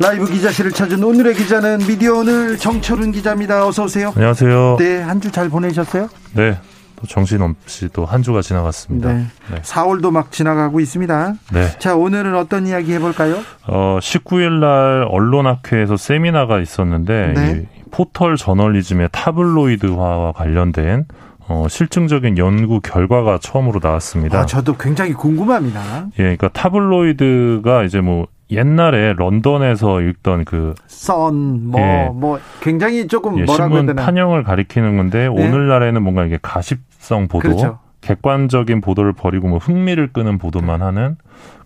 라이브 0.00 0.24
기자실을 0.26 0.72
찾은 0.72 1.04
오늘의 1.04 1.34
기자는 1.34 1.78
미디어 1.86 2.14
오늘 2.14 2.56
정철은 2.56 3.12
기자입니다. 3.12 3.66
어서 3.66 3.84
오세요. 3.84 4.12
안녕하세요. 4.16 4.76
네, 4.78 5.02
한 5.02 5.20
주 5.20 5.30
잘 5.30 5.50
보내셨어요? 5.50 6.08
네. 6.34 6.58
또 6.96 7.06
정신없이 7.06 7.88
또 7.92 8.06
한 8.06 8.22
주가 8.22 8.40
지나갔습니다. 8.40 9.12
네. 9.12 9.26
네. 9.50 9.60
4월도 9.60 10.10
막 10.10 10.32
지나가고 10.32 10.80
있습니다. 10.80 11.34
네. 11.52 11.68
자, 11.78 11.96
오늘은 11.96 12.34
어떤 12.34 12.66
이야기 12.66 12.94
해볼까요? 12.94 13.36
어, 13.68 13.98
19일 14.00 14.60
날 14.60 15.04
언론학회에서 15.06 15.98
세미나가 15.98 16.60
있었는데 16.60 17.32
네. 17.36 17.66
이 17.76 17.80
포털 17.90 18.36
저널리즘의 18.36 19.10
타블로이드화와 19.12 20.32
관련된 20.32 21.04
어, 21.46 21.66
실증적인 21.68 22.38
연구 22.38 22.80
결과가 22.80 23.38
처음으로 23.42 23.80
나왔습니다. 23.82 24.38
아, 24.40 24.46
저도 24.46 24.76
굉장히 24.78 25.12
궁금합니다. 25.12 26.06
예, 26.18 26.22
그러니까 26.22 26.48
타블로이드가 26.48 27.82
이제 27.84 28.00
뭐 28.00 28.26
옛날에 28.50 29.14
런던에서 29.14 30.00
읽던 30.00 30.44
그 30.44 30.74
썬, 30.86 31.68
뭐, 31.70 31.80
예. 31.80 32.10
뭐, 32.12 32.40
굉장히 32.60 33.06
조금 33.06 33.38
예, 33.38 33.44
뭐라고 33.44 33.76
해야 33.76 33.86
되나. 33.86 34.04
판형을 34.04 34.42
가리키는 34.42 34.96
건데 34.96 35.26
오늘날에는 35.26 36.02
뭔가 36.02 36.24
이게 36.24 36.38
가십성 36.42 37.28
보도, 37.28 37.40
그렇죠. 37.48 37.78
객관적인 38.00 38.80
보도를 38.80 39.12
버리고 39.12 39.48
뭐 39.48 39.58
흥미를 39.58 40.12
끄는 40.12 40.38
보도만 40.38 40.82
하는 40.82 41.16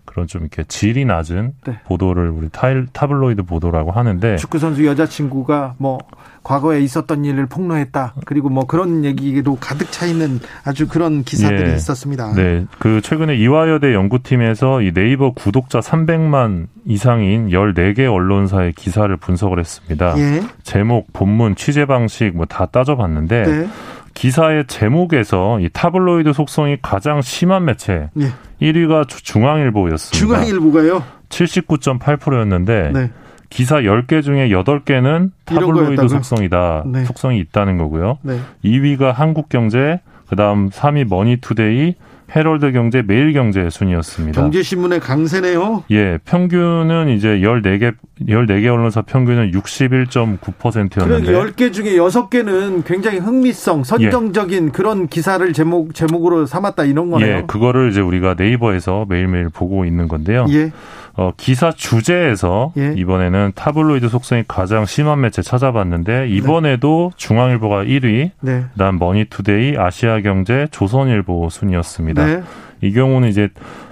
그런 0.04 0.26
좀 0.26 0.42
이렇게 0.42 0.64
질이 0.64 1.04
낮은 1.04 1.54
네. 1.66 1.80
보도를 1.86 2.28
우리 2.30 2.48
타일, 2.48 2.86
타블로이드 2.92 3.42
보도라고 3.42 3.90
하는데 3.90 4.36
축구 4.36 4.58
선수 4.58 4.86
여자친구가 4.86 5.74
뭐, 5.78 5.98
과거에 6.42 6.80
있었던 6.80 7.24
일을 7.24 7.46
폭로했다. 7.46 8.14
그리고 8.26 8.50
뭐 8.50 8.66
그런 8.66 9.04
얘기도 9.04 9.56
가득 9.56 9.90
차 9.90 10.04
있는 10.06 10.40
아주 10.62 10.86
그런 10.86 11.24
기사들이 11.24 11.70
예. 11.70 11.74
있었습니다. 11.74 12.34
네, 12.34 12.66
그 12.78 13.00
최근에 13.00 13.34
이화여대 13.36 13.94
연구팀에서 13.94 14.82
이 14.82 14.92
네이버 14.92 15.32
구독자 15.32 15.80
300만 15.80 16.66
이상인 16.84 17.48
14개 17.48 18.12
언론사의 18.12 18.74
기사를 18.74 19.14
분석을 19.16 19.58
했습니다. 19.58 20.14
예. 20.18 20.42
제목, 20.62 21.12
본문, 21.12 21.56
취재 21.56 21.86
방식 21.86 22.36
뭐 22.36 22.44
다 22.46 22.66
따져봤는데 22.66 23.42
네. 23.42 23.68
기사의 24.14 24.66
제목에서 24.66 25.60
이 25.60 25.68
타블로이드 25.72 26.32
속성이 26.32 26.78
가장 26.80 27.20
심한 27.20 27.64
매체 27.64 28.10
예. 28.18 28.28
1위가 28.62 29.08
중앙일보였습니다. 29.08 30.18
중앙일보가요? 30.18 31.02
79.8%였는데 31.28 32.90
네. 32.94 33.10
기사 33.50 33.76
10개 33.76 34.22
중에 34.22 34.48
8개는 34.48 35.30
타블로이드? 35.44 36.08
속성이다. 36.08 36.84
네. 36.86 37.04
속성이 37.04 37.38
있다는 37.40 37.76
거고요. 37.78 38.18
네. 38.22 38.38
2위가 38.64 39.12
한국경제, 39.12 40.00
그다음 40.28 40.70
3위 40.70 41.08
머니투데이, 41.08 41.94
헤럴드 42.34 42.72
경제, 42.72 43.02
매일 43.02 43.32
경제 43.32 43.68
순이었습니다. 43.70 44.40
경제신문의 44.40 45.00
강세네요. 45.00 45.84
예, 45.90 46.18
평균은 46.24 47.08
이제 47.10 47.40
14개 47.40 47.94
14개 48.22 48.66
언론사 48.72 49.02
평균은 49.02 49.50
61.9%였는데 49.52 51.24
그러니까 51.24 51.52
10개 51.52 51.72
중에 51.72 51.96
6개는 51.96 52.84
굉장히 52.84 53.18
흥미성, 53.18 53.84
선정적인 53.84 54.72
그런 54.72 55.08
기사를 55.08 55.52
제목, 55.52 55.94
제목으로 55.94 56.46
삼았다 56.46 56.84
이런 56.84 57.10
거네요. 57.10 57.36
예, 57.36 57.44
그거를 57.46 57.90
이제 57.90 58.00
우리가 58.00 58.34
네이버에서 58.38 59.06
매일매일 59.08 59.48
보고 59.48 59.84
있는 59.84 60.08
건데요. 60.08 60.46
예. 60.50 60.72
어, 61.16 61.32
기사 61.36 61.70
주제에서 61.70 62.72
예. 62.76 62.92
이번에는 62.96 63.52
타블로이드 63.54 64.08
속성이 64.08 64.42
가장 64.48 64.84
심한 64.84 65.20
매체 65.20 65.42
찾아봤는데 65.42 66.28
이번에도 66.28 67.12
중앙일보가 67.16 67.84
1위, 67.84 68.30
네. 68.40 68.64
그다음 68.72 68.98
머니투데이, 68.98 69.76
아시아경제, 69.78 70.68
조선일보 70.72 71.48
순이었습니다. 71.50 72.26
네. 72.26 72.42
이 72.80 72.92
경우는 72.92 73.28
이제 73.28 73.48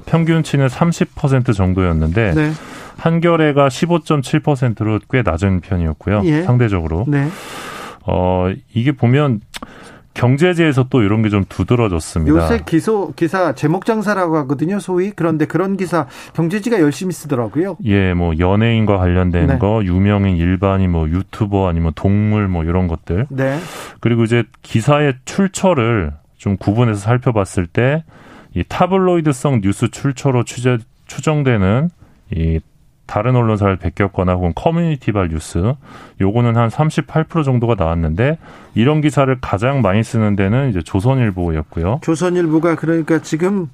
평균치는 0.06 0.66
30% 0.66 1.54
정도였는데 1.54 2.32
네. 2.34 2.50
한겨레가 2.98 3.68
15.7%로 3.68 4.98
꽤 5.10 5.22
낮은 5.22 5.60
편이었고요. 5.60 6.22
예. 6.24 6.42
상대적으로. 6.42 7.04
네. 7.06 7.28
어, 8.04 8.52
이게 8.74 8.92
보면 8.92 9.40
경제지에서 10.14 10.86
또 10.90 11.02
이런 11.02 11.22
게 11.22 11.30
좀 11.30 11.44
두드러졌습니다. 11.48 12.36
요새 12.36 12.60
기소, 12.66 13.12
기사 13.14 13.54
제목 13.54 13.86
장사라고 13.86 14.36
하거든요, 14.38 14.78
소위. 14.80 15.10
그런데 15.10 15.46
그런 15.46 15.76
기사 15.76 16.06
경제지가 16.34 16.80
열심히 16.80 17.12
쓰더라고요. 17.12 17.76
예, 17.84 18.12
뭐 18.14 18.34
연예인과 18.38 18.98
관련된 18.98 19.46
네. 19.46 19.58
거, 19.58 19.82
유명인, 19.84 20.36
일반인, 20.36 20.92
뭐 20.92 21.08
유튜버 21.08 21.68
아니면 21.68 21.92
동물 21.94 22.48
뭐 22.48 22.64
이런 22.64 22.86
것들. 22.88 23.26
네. 23.30 23.58
그리고 24.00 24.24
이제 24.24 24.44
기사의 24.62 25.14
출처를 25.24 26.12
좀 26.36 26.56
구분해서 26.56 27.00
살펴봤을 27.00 27.66
때 27.66 28.04
이 28.54 28.62
타블로이드성 28.68 29.62
뉴스 29.62 29.88
출처로 29.90 30.44
추제, 30.44 30.78
추정되는 31.06 31.88
이 32.32 32.60
다른 33.06 33.36
언론사를 33.36 33.76
베꼈거나 33.76 34.34
혹은 34.34 34.52
커뮤니티발 34.54 35.28
뉴스 35.28 35.74
요거는 36.20 36.56
한 36.56 36.68
38% 36.68 37.44
정도가 37.44 37.74
나왔는데 37.76 38.38
이런 38.74 39.00
기사를 39.00 39.34
가장 39.40 39.82
많이 39.82 40.02
쓰는 40.02 40.36
데는 40.36 40.70
이제 40.70 40.82
조선일보였고요. 40.82 42.00
조선일보가 42.02 42.76
그러니까 42.76 43.20
지금 43.20 43.68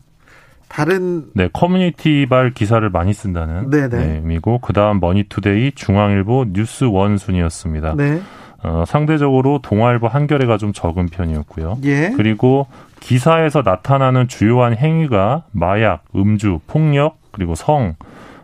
다른 0.69 1.27
네, 1.35 1.49
커뮤니티발 1.53 2.53
기사를 2.53 2.89
많이 2.91 3.13
쓴다는 3.13 3.71
네네. 3.71 3.89
네, 3.89 4.15
의미고 4.17 4.59
그다음 4.59 5.01
머니투데이, 5.01 5.73
중앙일보, 5.73 6.47
뉴스원 6.53 7.17
순이었습니다. 7.17 7.95
네. 7.97 8.21
어, 8.63 8.85
상대적으로 8.87 9.61
동아일보, 9.63 10.09
한겨레가 10.09 10.59
좀 10.59 10.73
적은 10.73 11.07
편이었고요. 11.07 11.79
예. 11.85 12.13
그리고 12.17 12.67
기사에서 13.01 13.63
나타나는 13.65 14.27
주요한 14.29 14.77
행위가 14.77 15.45
마약, 15.53 16.05
음주, 16.15 16.61
폭력, 16.67 17.19
그리고 17.31 17.55
성, 17.55 17.95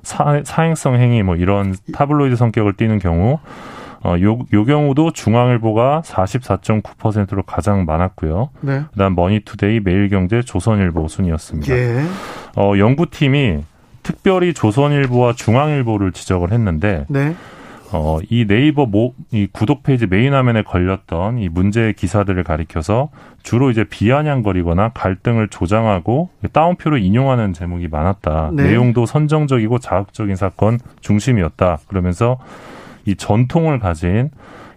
사, 0.05 0.41
사행성 0.45 0.97
행위 0.97 1.23
뭐 1.23 1.37
이런 1.37 1.75
타블로이드 1.93 2.37
성격을 2.37 2.75
띠는 2.75 2.99
경우 2.99 3.39
어, 4.05 4.17
요, 4.21 4.39
요 4.53 4.65
경우도 4.67 5.13
중앙일보가 5.13 6.03
44.9%로 6.05 7.43
가장 7.43 7.87
많았고요. 7.87 8.51
네. 8.61 8.83
그다음 8.93 9.15
머니투데이, 9.15 9.81
매일경제, 9.81 10.43
조선일보 10.43 11.09
순이었습니다. 11.09 11.75
예. 11.75 12.05
어, 12.55 12.75
연구팀이 12.77 13.65
특별히 14.03 14.53
조선일보와 14.53 15.33
중앙일보를 15.33 16.13
지적을 16.13 16.53
했는데 16.53 17.07
네. 17.09 17.35
어, 17.97 18.19
이 18.29 18.45
네이버 18.45 18.87
모, 18.87 19.15
이 19.31 19.47
구독 19.53 19.85
페이지 19.85 20.09
메인 20.09 20.35
화면에 20.35 20.63
걸렸던 20.63 21.39
이 21.39 21.49
문제의 21.49 21.93
기사들을 21.93 22.43
가리켜서 22.43 23.09
주로 23.45 23.71
이제 23.71 23.85
비아냥거리거나 23.85 24.91
갈등을 24.95 25.47
조장하고 25.47 26.29
따옴표로 26.53 26.99
인용하는 26.99 27.53
제목이 27.53 27.87
많았다. 27.87 28.51
네. 28.53 28.65
내용도 28.65 29.07
선정적이고 29.07 29.79
자극적인 29.79 30.35
사건 30.35 30.81
중심이었다. 31.03 31.79
그러면서 31.87 32.39
이 33.05 33.15
전통을 33.15 33.79
가진 33.79 34.31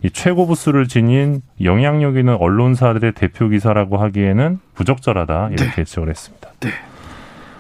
이 0.04 0.12
최고 0.12 0.46
부수를 0.46 0.88
지닌 0.88 1.42
영향력 1.64 2.18
있는 2.18 2.36
언론사들의 2.36 3.14
대표 3.14 3.50
기사라고 3.50 3.98
하기에는 3.98 4.60
부적절하다 4.76 5.50
이렇게 5.54 5.84
지적을 5.86 6.12
했습니다. 6.12 6.52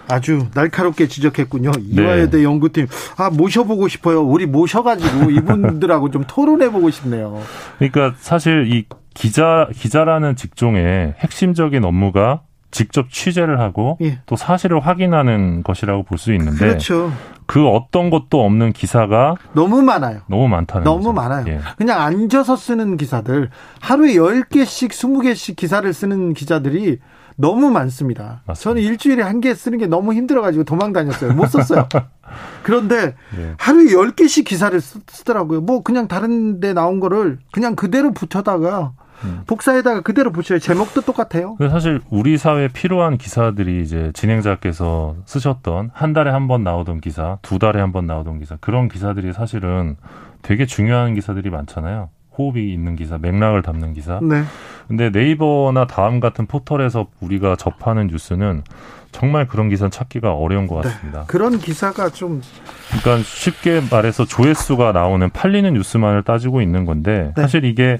아주 0.10 0.48
날카롭게 0.54 1.08
지적했군요. 1.08 1.72
네. 1.72 2.02
이화여대 2.04 2.44
연구팀. 2.44 2.88
아, 3.18 3.30
모셔보고 3.30 3.88
싶어요. 3.88 4.22
우리 4.24 4.46
모셔가지고 4.46 5.32
이분들하고 5.32 6.12
좀 6.12 6.24
토론해보고 6.28 6.90
싶네요. 6.92 7.42
그러니까 7.78 8.16
사실 8.20 8.72
이 8.72 8.86
기자 9.14 9.68
기자라는 9.74 10.36
직종의 10.36 11.16
핵심적인 11.20 11.84
업무가 11.84 12.42
직접 12.70 13.10
취재를 13.10 13.60
하고 13.62 13.98
예. 14.02 14.20
또 14.26 14.36
사실을 14.36 14.80
확인하는 14.86 15.64
것이라고 15.64 16.04
볼 16.04 16.18
수 16.18 16.34
있는데 16.34 16.58
그렇죠. 16.60 17.12
그 17.46 17.66
어떤 17.66 18.10
것도 18.10 18.44
없는 18.44 18.74
기사가 18.74 19.36
너무 19.54 19.82
많아요. 19.82 20.20
너무 20.28 20.50
많다는 20.50 20.84
너무 20.84 20.98
거죠. 20.98 21.14
많아요. 21.14 21.46
예. 21.48 21.60
그냥 21.78 22.02
앉아서 22.02 22.58
쓰는 22.58 22.98
기사들 22.98 23.50
하루에 23.80 24.16
10개씩 24.16 24.90
20개씩 24.90 25.56
기사를 25.56 25.92
쓰는 25.94 26.34
기자들이 26.34 27.00
너무 27.38 27.70
많습니다. 27.72 28.42
맞습니다. 28.46 28.54
저는 28.56 28.82
일주일에 28.82 29.22
한 29.24 29.40
개 29.42 29.54
쓰는 29.54 29.78
게 29.78 29.86
너무 29.88 30.14
힘들어가지고 30.14 30.64
도망 30.64 30.92
다녔어요. 30.92 31.34
못 31.34 31.48
썼어요. 31.48 31.88
그런데 32.64 33.16
예. 33.38 33.54
하루에 33.58 33.86
10개씩 33.94 34.44
기사를 34.46 34.80
쓰, 34.82 35.00
쓰더라고요. 35.08 35.62
뭐 35.62 35.84
그냥 35.84 36.08
다른 36.08 36.60
데 36.60 36.74
나온 36.74 37.00
거를 37.00 37.38
그냥 37.52 37.76
그대로 37.76 38.12
붙여다가 38.12 38.94
음. 39.24 39.42
복사에다가 39.48 40.02
그대로 40.02 40.32
붙여요. 40.32 40.60
제목도 40.60 41.02
똑같아요. 41.02 41.58
사실 41.72 42.02
우리 42.12 42.38
사회에 42.38 42.68
필요한 42.68 43.18
기사들이 43.18 43.82
이제 43.82 44.12
진행자께서 44.14 45.16
쓰셨던 45.26 45.92
한 45.94 46.14
달에 46.14 46.30
한 46.32 46.48
번 46.48 46.64
나오던 46.64 47.02
기사, 47.02 47.38
두 47.42 47.58
달에 47.60 47.80
한 47.80 47.92
번 47.92 48.06
나오던 48.06 48.40
기사 48.40 48.58
그런 48.62 48.88
기사들이 48.90 49.34
사실은 49.34 49.96
되게 50.44 50.66
중요한 50.66 51.14
기사들이 51.16 51.50
많잖아요. 51.50 52.10
호흡이 52.38 52.74
있는 52.74 52.96
기사, 52.96 53.18
맥락을 53.18 53.62
담는 53.62 53.94
기사. 53.94 54.20
네. 54.22 54.44
근데 54.88 55.10
네이버나 55.10 55.88
다음 55.88 56.20
같은 56.20 56.46
포털에서 56.46 57.08
우리가 57.20 57.56
접하는 57.58 58.08
뉴스는 58.08 58.64
정말 59.12 59.48
그런 59.48 59.70
기사 59.70 59.90
찾기가 59.90 60.34
어려운 60.34 60.68
것 60.68 60.76
같습니다. 60.84 61.26
그런 61.28 61.58
기사가 61.58 62.10
좀 62.10 62.42
그러니까 62.90 63.24
쉽게 63.24 63.82
말해서 63.90 64.26
조회수가 64.26 64.92
나오는 64.92 65.30
팔리는 65.30 65.74
뉴스만을 65.74 66.24
따지고 66.24 66.62
있는 66.62 66.86
건데 66.86 67.34
네. 67.36 67.42
사실 67.42 67.66
이게 67.66 68.00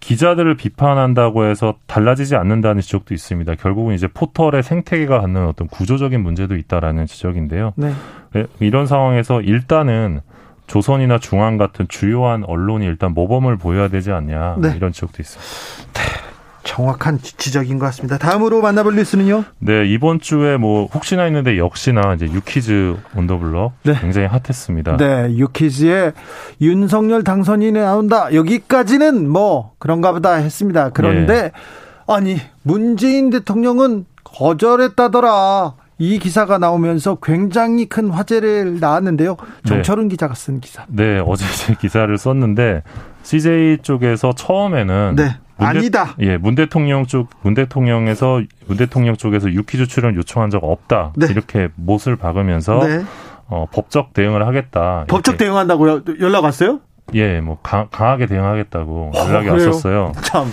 기자들을 0.00 0.56
비판한다고 0.56 1.44
해서 1.46 1.74
달라지지 1.86 2.36
않는다는 2.36 2.82
지적도 2.82 3.14
있습니다. 3.14 3.54
결국은 3.56 3.94
이제 3.94 4.06
포털의 4.06 4.62
생태계가 4.62 5.20
갖는 5.20 5.46
어떤 5.46 5.66
구조적인 5.66 6.22
문제도 6.22 6.54
있다라는 6.54 7.06
지적인데요. 7.06 7.72
네. 7.76 7.92
네, 8.32 8.46
이런 8.60 8.86
상황에서 8.86 9.40
일단은 9.40 10.20
조선이나 10.72 11.18
중앙 11.18 11.56
같은 11.56 11.86
주요한 11.88 12.44
언론이 12.44 12.84
일단 12.86 13.12
모범을 13.14 13.56
보여야 13.56 13.88
되지 13.88 14.12
않냐 14.12 14.56
네. 14.58 14.74
이런 14.76 14.92
지적도 14.92 15.16
있습니다. 15.20 15.48
정확한 16.64 17.18
지- 17.22 17.34
지적인 17.38 17.78
것 17.78 17.86
같습니다. 17.86 18.18
다음으로 18.18 18.60
만나볼 18.60 18.94
뉴스는요. 18.94 19.44
네 19.58 19.86
이번 19.86 20.20
주에 20.20 20.58
뭐 20.58 20.86
혹시나 20.92 21.22
했는데 21.22 21.56
역시나 21.56 22.12
이제 22.14 22.26
유키즈 22.26 22.96
온더블럭 23.16 23.72
네. 23.84 23.94
굉장히 23.98 24.26
핫했습니다. 24.26 24.98
네, 24.98 25.34
유키즈의 25.36 26.12
윤석열 26.60 27.24
당선인이 27.24 27.72
나온다. 27.72 28.32
여기까지는 28.34 29.28
뭐 29.28 29.72
그런가 29.78 30.12
보다 30.12 30.34
했습니다. 30.34 30.90
그런데 30.90 31.52
아니 32.06 32.38
문재인 32.62 33.30
대통령은 33.30 34.04
거절했다더라. 34.24 35.72
이 36.00 36.18
기사가 36.20 36.58
나오면서 36.58 37.16
굉장히 37.22 37.86
큰 37.86 38.08
화제를 38.10 38.78
낳았는데요. 38.80 39.36
정철은 39.66 40.08
기자가 40.08 40.34
쓴 40.34 40.60
기사. 40.60 40.84
네, 40.88 41.20
어제 41.24 41.44
제 41.66 41.74
기사를 41.74 42.16
썼는데 42.16 42.82
CJ 43.24 43.78
쪽에서 43.82 44.32
처음에는 44.32 45.14
네, 45.16 45.22
문 45.24 45.32
대- 45.58 45.64
아니다. 45.64 46.14
예, 46.20 46.36
문 46.36 46.54
대통령 46.54 47.04
쪽, 47.06 47.28
문 47.42 47.54
대통령에서 47.54 48.42
문 48.66 48.76
대통령 48.76 49.16
쪽에서 49.16 49.50
유키즈 49.50 49.86
출연 49.88 50.14
요청한 50.14 50.50
적 50.50 50.62
없다. 50.62 51.12
네. 51.16 51.26
이렇게 51.30 51.68
못을 51.74 52.14
박으면서 52.16 52.78
네. 52.86 53.04
어, 53.48 53.66
법적 53.72 54.12
대응을 54.12 54.46
하겠다. 54.46 55.04
법적 55.08 55.32
이렇게. 55.34 55.44
대응한다고요? 55.46 56.02
연락 56.20 56.44
왔어요? 56.44 56.80
예, 57.14 57.40
뭐 57.40 57.58
강, 57.62 57.88
강하게 57.90 58.26
대응하겠다고 58.26 59.12
어, 59.16 59.18
연락이 59.26 59.48
그래요? 59.48 59.66
왔었어요. 59.68 60.12
참 60.22 60.46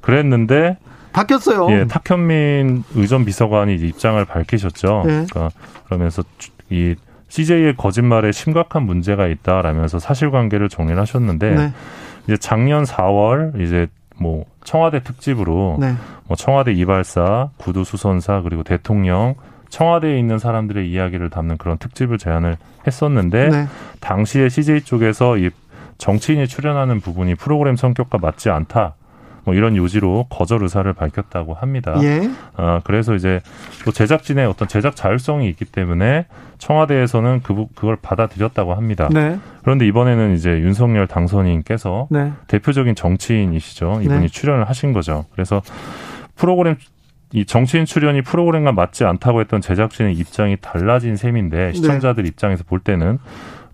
그랬는데 0.00 0.78
바뀌었어요. 1.16 1.66
예, 1.70 1.86
탁현민 1.86 2.84
의전 2.94 3.24
비서관이 3.24 3.74
입장을 3.74 4.22
밝히셨죠. 4.24 5.02
네. 5.06 5.26
그러니까 5.30 5.50
그러면서 5.86 6.22
주- 6.38 6.50
이 6.70 6.94
CJ의 7.28 7.76
거짓말에 7.76 8.32
심각한 8.32 8.82
문제가 8.84 9.26
있다라면서 9.26 9.98
사실관계를 9.98 10.68
정리를 10.68 11.00
하셨는데 11.00 11.50
네, 11.54 11.72
이제 12.24 12.36
작년 12.36 12.84
4월 12.84 13.60
이제 13.60 13.88
뭐 14.18 14.44
청와대 14.64 15.00
특집으로 15.02 15.76
네, 15.80 15.94
뭐 16.26 16.36
청와대 16.36 16.72
이발사, 16.72 17.50
구두 17.56 17.84
수선사 17.84 18.42
그리고 18.42 18.62
대통령 18.62 19.34
청와대에 19.68 20.18
있는 20.18 20.38
사람들의 20.38 20.88
이야기를 20.90 21.30
담는 21.30 21.56
그런 21.58 21.78
특집을 21.78 22.18
제안을 22.18 22.56
했었는데 22.86 23.48
네. 23.48 23.66
당시에 24.00 24.48
CJ 24.48 24.82
쪽에서 24.82 25.36
이 25.38 25.50
정치인이 25.98 26.46
출연하는 26.46 27.00
부분이 27.00 27.34
프로그램 27.36 27.74
성격과 27.76 28.18
맞지 28.18 28.50
않다. 28.50 28.94
뭐 29.46 29.54
이런 29.54 29.76
요지로 29.76 30.26
거절 30.28 30.62
의사를 30.64 30.92
밝혔다고 30.92 31.54
합니다. 31.54 31.94
예, 32.02 32.28
아, 32.56 32.80
그래서 32.82 33.14
이제 33.14 33.40
또 33.84 33.92
제작진의 33.92 34.44
어떤 34.44 34.66
제작 34.66 34.96
자율성이 34.96 35.48
있기 35.50 35.64
때문에 35.64 36.26
청와대에서는 36.58 37.42
그, 37.44 37.54
부- 37.54 37.68
그걸 37.76 37.96
받아들였다고 38.02 38.74
합니다. 38.74 39.08
네, 39.12 39.38
그런데 39.62 39.86
이번에는 39.86 40.34
이제 40.34 40.50
윤석열 40.50 41.06
당선인께서 41.06 42.08
네, 42.10 42.32
대표적인 42.48 42.96
정치인이시죠. 42.96 44.00
이분이 44.02 44.20
네. 44.22 44.26
출연을 44.28 44.68
하신 44.68 44.92
거죠. 44.92 45.26
그래서 45.32 45.62
프로그램 46.34 46.76
이 47.32 47.44
정치인 47.44 47.84
출연이 47.84 48.22
프로그램과 48.22 48.72
맞지 48.72 49.04
않다고 49.04 49.40
했던 49.40 49.60
제작진의 49.60 50.14
입장이 50.14 50.56
달라진 50.60 51.10
네. 51.10 51.16
셈인데 51.16 51.72
시청자들 51.74 52.26
입장에서 52.26 52.64
볼 52.64 52.80
때는 52.80 53.18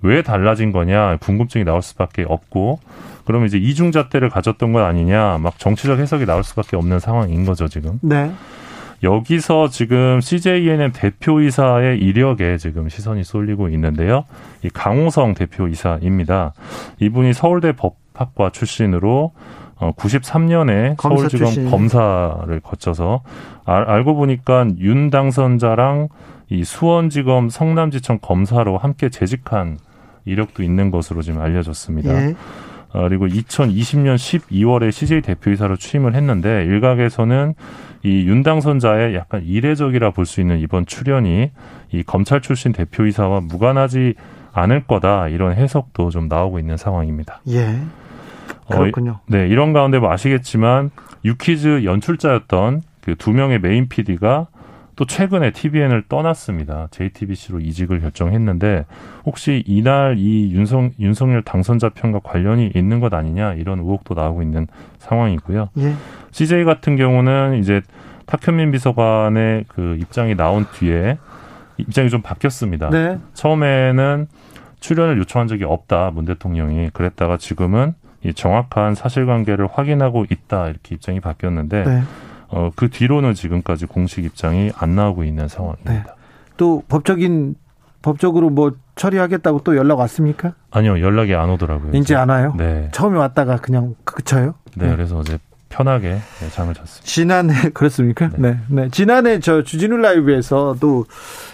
왜 0.03 0.23
달라진 0.23 0.73
거냐 0.73 1.17
궁금증이 1.19 1.65
나올 1.65 1.83
수밖에 1.83 2.25
없고 2.29 2.81
그러면 3.25 3.47
이제 3.47 3.59
이중잣대를 3.59 4.31
가졌던 4.31 4.73
건 4.73 4.85
아니냐 4.85 5.39
막 5.39 5.59
정치적 5.59 5.99
해석이 5.99 6.27
나올 6.27 6.43
수밖에 6.45 6.77
없는 6.77 6.99
상황인 6.99 7.45
거죠 7.45 7.69
지금 7.69 7.99
네, 8.03 8.33
여기서 9.03 9.69
지금 9.69 10.21
CJNM 10.21 10.93
대표이사의 10.93 11.99
이력에 11.99 12.57
지금 12.57 12.89
시선이 12.89 13.25
쏠리고 13.25 13.69
있는데요. 13.71 14.25
이 14.63 14.71
강호성 14.71 15.35
대표이사입니다. 15.35 16.55
이분이 17.01 17.33
서울대 17.33 17.73
법학과 17.73 18.51
출신으로 18.51 19.33
어, 19.77 19.93
93년에 19.97 20.97
검사 20.97 21.17
서울지검 21.17 21.47
출신. 21.47 21.71
검사를 21.71 22.61
거쳐서 22.61 23.23
알, 23.65 23.83
알고 23.83 24.15
보니까 24.15 24.67
윤 24.79 25.11
당선자랑 25.11 26.09
이 26.49 26.63
수원지검 26.63 27.49
성남지청 27.49 28.21
검사로 28.23 28.79
함께 28.79 29.09
재직한 29.09 29.79
이력도 30.25 30.63
있는 30.63 30.91
것으로 30.91 31.23
지금 31.23 31.41
알려졌습니다. 31.41 32.15
예, 32.15 32.35
어, 32.93 33.09
그리고 33.09 33.27
2020년 33.27 34.17
12월에 34.17 34.91
CJ 34.93 35.23
대표이사로 35.23 35.77
취임을 35.77 36.15
했는데 36.15 36.65
일각에서는 36.65 37.55
이 38.05 38.27
윤당선자의 38.27 39.15
약간 39.15 39.43
이례적이라 39.45 40.11
볼 40.11 40.27
수 40.27 40.41
있는 40.41 40.59
이번 40.59 40.87
출연이 40.87 41.51
이 41.93 42.03
검찰 42.03 42.41
출신 42.41 42.73
대표이사와 42.73 43.41
무관하지 43.43 44.15
않을 44.53 44.85
거다 44.85 45.29
이런 45.29 45.55
해석도 45.55 46.11
좀 46.11 46.29
나오고 46.29 46.59
있는 46.59 46.77
상황입니다. 46.77 47.41
예. 47.49 47.79
어, 48.67 48.79
그렇군요. 48.79 49.21
네, 49.27 49.49
이런 49.49 49.73
가운데 49.73 49.99
뭐 49.99 50.11
아시겠지만 50.13 50.91
유키즈 51.25 51.85
연출자였던 51.85 52.83
그 53.03 53.15
두 53.17 53.33
명의 53.33 53.59
메인 53.61 53.89
PD가 53.89 54.47
또 54.97 55.07
최근에 55.07 55.53
TVN을 55.53 56.05
떠났습니다. 56.09 56.89
JTBC로 56.91 57.61
이직을 57.61 58.01
결정했는데 58.01 58.85
혹시 59.25 59.63
이날 59.67 60.17
이 60.19 60.53
윤석, 60.53 60.93
윤석열 61.01 61.43
당선자 61.43 61.91
편과 61.91 62.21
관련이 62.23 62.73
있는 62.75 63.01
것 63.01 63.13
아니냐 63.15 63.55
이런 63.55 63.79
의혹도 63.79 64.15
나오고 64.15 64.43
있는 64.43 64.67
상황이고요. 64.99 65.71
예, 65.79 65.95
CJ 66.31 66.65
같은 66.65 66.97
경우는 66.97 67.59
이제 67.59 67.81
탁현민 68.27 68.71
비서관의 68.73 69.65
그 69.69 69.97
입장이 70.01 70.37
나온 70.37 70.67
뒤에 70.73 71.19
입장이 71.79 72.11
좀 72.11 72.23
바뀌었습니다. 72.23 72.91
네, 72.91 73.19
처음에는 73.35 74.27
출연을 74.81 75.19
요청한 75.19 75.49
적이 75.49 75.65
없다 75.65 76.11
문 76.11 76.25
대통령이 76.25 76.91
그랬다가 76.91 77.39
지금은 77.39 77.95
이 78.25 78.35
정확한 78.35 78.95
사실관계를 78.95 79.69
확인하고 79.73 80.27
있다 80.29 80.69
이렇게 80.69 80.95
입장이 80.95 81.21
바뀌었는데 81.21 81.85
네. 81.85 82.03
어, 82.53 82.71
그 82.77 82.89
뒤로는 82.91 83.35
지금까지 83.35 83.87
공식 83.87 84.25
입장이 84.25 84.73
안 84.77 84.95
나오고 84.95 85.25
있는 85.25 85.49
상황입니다. 85.49 86.15
또 86.57 86.83
법적인 86.89 87.57
법적으로 88.03 88.51
뭐 88.51 88.73
처리하겠다고 88.95 89.61
또 89.65 89.77
연락 89.77 89.99
왔습니까? 90.01 90.53
아니요 90.71 91.01
연락이 91.01 91.35
안 91.35 91.49
오더라고요. 91.51 91.93
이제 91.95 92.15
안 92.15 92.29
와요? 92.29 92.55
네, 92.59 92.89
처음에 92.93 93.19
왔다가 93.19 93.57
그냥 93.57 93.95
그쳐요? 94.05 94.55
네, 94.77 94.91
그래서 94.95 95.19
어제 95.19 95.39
편하게 95.71 96.19
네, 96.41 96.51
잠을 96.51 96.75
잤습니다. 96.75 97.07
지난해 97.07 97.55
그렇습니까? 97.73 98.29
네. 98.37 98.51
네. 98.51 98.59
네, 98.69 98.89
지난해 98.91 99.41
저 99.41 99.63
주진우 99.63 99.97
라이브에서도 99.97 101.07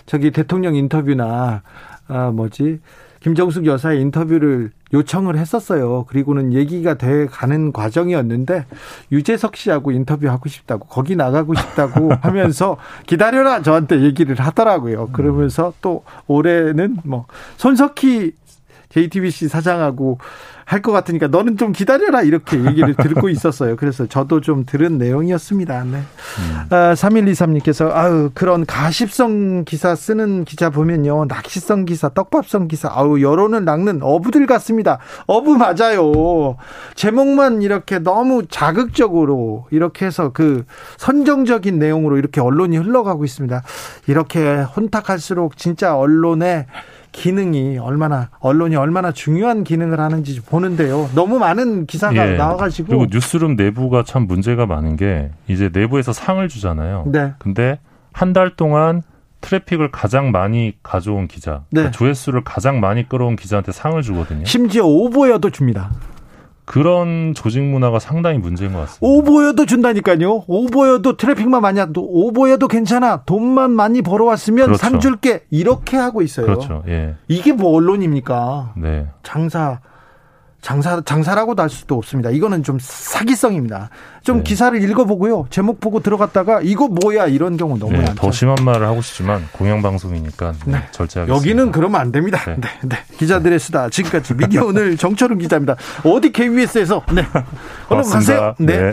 저기 0.07 0.31
대통령 0.33 0.75
인터뷰나 0.75 1.63
아 2.09 2.31
뭐지 2.31 2.81
김정숙 3.21 3.67
여사의 3.67 4.01
인터뷰를 4.01 4.71
요청을 4.93 5.37
했었어요. 5.37 6.05
그리고는 6.09 6.53
얘기가 6.53 6.95
돼 6.95 7.27
가는 7.27 7.73
과정이었는데 7.73 8.65
유재석 9.13 9.57
씨하고 9.57 9.93
인터뷰하고 9.93 10.49
싶다고 10.49 10.87
거기 10.87 11.15
나가고 11.17 11.55
싶다고 11.55 12.13
하면서 12.23 12.77
기다려라 13.07 13.63
저한테 13.63 14.01
얘기를 14.03 14.37
하더라고요. 14.37 15.09
그러면서 15.13 15.73
또 15.83 16.05
올해는 16.27 16.99
뭐 17.05 17.27
손석희 17.57 18.33
JTBC 18.91 19.49
사장하고 19.49 20.19
할 20.69 20.83
것 20.83 20.93
같으니까 20.93 21.29
너는 21.29 21.57
좀 21.57 21.73
기다려라 21.73 22.21
이렇게 22.21 22.63
얘기를 22.63 22.95
듣고 22.95 23.29
있었어요. 23.31 23.75
그래서 23.77 24.07
저도 24.07 24.43
좀 24.43 24.67
들은 24.67 24.99
내용이었습니다. 24.99 25.85
네. 25.85 25.97
음. 25.97 26.67
아, 26.69 26.93
3123님께서 26.93 27.91
아유 27.91 28.31
그런 28.35 28.67
가십성 28.67 29.65
기사 29.65 29.95
쓰는 29.95 30.45
기자 30.45 30.69
보면요 30.69 31.25
낚시성 31.25 31.87
기사, 31.87 32.11
떡밥성 32.11 32.69
기사, 32.69 32.91
아우 32.93 33.21
여론을 33.21 33.65
낚는 33.65 34.01
어부들 34.03 34.47
같습니다. 34.47 34.99
어부 35.27 35.57
맞아요. 35.57 36.57
제목만 36.95 37.63
이렇게 37.63 37.99
너무 37.99 38.47
자극적으로 38.47 39.67
이렇게 39.71 40.05
해서 40.05 40.33
그 40.33 40.65
선정적인 40.99 41.79
내용으로 41.79 42.19
이렇게 42.19 42.43
언론이 42.43 42.77
흘러가고 42.77 43.25
있습니다. 43.25 43.63
이렇게 44.07 44.63
혼탁할수록 44.77 45.57
진짜 45.57 45.97
언론의 45.97 46.67
기능이 47.13 47.79
얼마나 47.79 48.29
언론이 48.41 48.77
얼마나 48.77 49.13
중요한 49.13 49.65
기능을 49.65 49.99
하는지 50.01 50.41
보는데요. 50.41 51.09
너무 51.15 51.39
많은 51.39 51.87
기사가 51.87 52.33
예. 52.33 52.37
나와가지고 52.37 52.89
그리고 52.89 53.07
뉴스룸 53.11 53.57
내부가 53.57 54.03
참 54.05 54.27
문제가 54.27 54.67
많은 54.67 54.97
게 54.97 55.31
이제 55.49 55.71
내부에서 55.73 56.13
상을 56.13 56.47
주잖아요. 56.49 57.05
네. 57.07 57.33
근데 57.39 57.79
한 58.13 58.33
달 58.33 58.57
동안 58.57 59.03
트래픽을 59.41 59.91
가장 59.93 60.33
많이 60.33 60.75
가져온 60.83 61.29
기자, 61.29 61.63
네. 61.71 61.83
그러니까 61.83 61.91
조회수를 61.93 62.43
가장 62.43 62.81
많이 62.81 63.09
끌어온 63.09 63.37
기자한테 63.37 63.71
상을 63.73 64.01
주거든요. 64.03 64.45
심지어 64.45 64.85
오보여도 64.85 65.51
줍니다. 65.51 65.91
그런 66.69 67.33
조직 67.35 67.63
문화가 67.63 67.99
상당히 67.99 68.39
문제인 68.39 68.75
것 68.75 68.81
같습니다. 68.81 69.07
오보여도 69.07 69.65
준다니까요. 69.65 70.45
오보여도 70.47 71.17
트래픽만 71.17 71.63
많이 71.63 71.81
하도 71.81 72.03
오보여도 72.03 72.69
괜찮아. 72.69 73.23
돈만 73.25 73.71
많이 73.71 74.03
벌어왔으면 74.03 74.67
그렇죠. 74.67 74.79
상 74.79 75.01
줄게. 75.01 75.45
이렇게 75.51 75.97
하고 75.97 76.21
있어요. 76.21 76.45
그렇죠. 76.45 76.83
예. 76.87 77.15
이게 77.27 77.53
뭐 77.53 77.75
언론입니까? 77.75 78.75
네. 78.77 79.07
장사 79.23 79.81
장사 80.61 81.01
장사라고도 81.01 81.63
할 81.63 81.71
수도 81.71 81.97
없습니다. 81.97 82.31
이거는 82.31 82.63
좀 82.63 82.79
사기성입니다. 82.81 83.91
좀 84.25 84.39
네. 84.39 84.43
기사를 84.43 84.83
읽어보고요. 84.83 85.47
제목 85.51 85.81
보고 85.81 86.01
들어갔다가 86.01 86.61
이거 86.63 86.89
뭐야 86.89 87.29
이런 87.29 87.57
경우 87.57 87.79
너무 87.79 87.93
네, 87.93 87.99
많죠. 87.99 88.15
더 88.15 88.33
심한 88.33 88.57
말을 88.65 88.87
하고 88.87 89.01
싶지만 89.01 89.47
공영방송이니까 89.53 90.55
네. 90.67 90.83
절제하겠습니다. 90.91 91.35
여기는 91.35 91.73
그러면 91.73 92.01
안 92.01 92.11
됩니다. 92.13 92.41
네. 92.45 92.57
네, 92.57 92.69
네. 92.83 92.97
기자들의 93.19 93.59
수다 93.59 93.89
지금까지 93.89 94.35
미디어 94.35 94.65
오늘 94.65 94.97
정철은 94.99 95.39
기자입니다. 95.39 95.77
어디 96.05 96.33
KBS에서 96.33 97.03
네. 97.15 97.25
얼른 97.89 98.11
가세요. 98.11 98.55
네. 98.59 98.93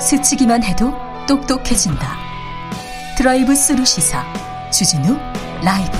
스치기만 0.00 0.62
해도 0.62 0.92
똑똑해진다. 1.28 2.18
드라이브 3.18 3.54
스루 3.54 3.84
시사 3.84 4.24
주진우 4.70 5.16
라이브. 5.62 5.98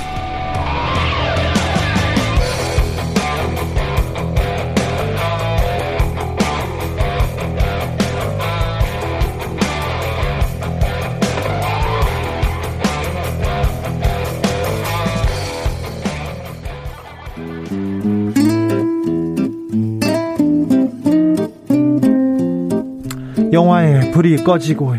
영화에 23.52 24.12
불이 24.12 24.44
꺼지고 24.44 24.94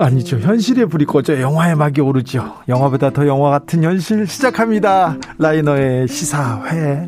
아니죠. 0.00 0.38
현실의 0.38 0.86
불이 0.86 1.04
꺼져 1.04 1.40
영화의 1.40 1.76
막이 1.76 2.00
오르죠. 2.00 2.56
영화보다 2.68 3.10
더 3.10 3.26
영화 3.26 3.50
같은 3.50 3.82
현실 3.84 4.26
시작합니다. 4.26 5.16
라이너의 5.38 6.08
시사회. 6.08 7.06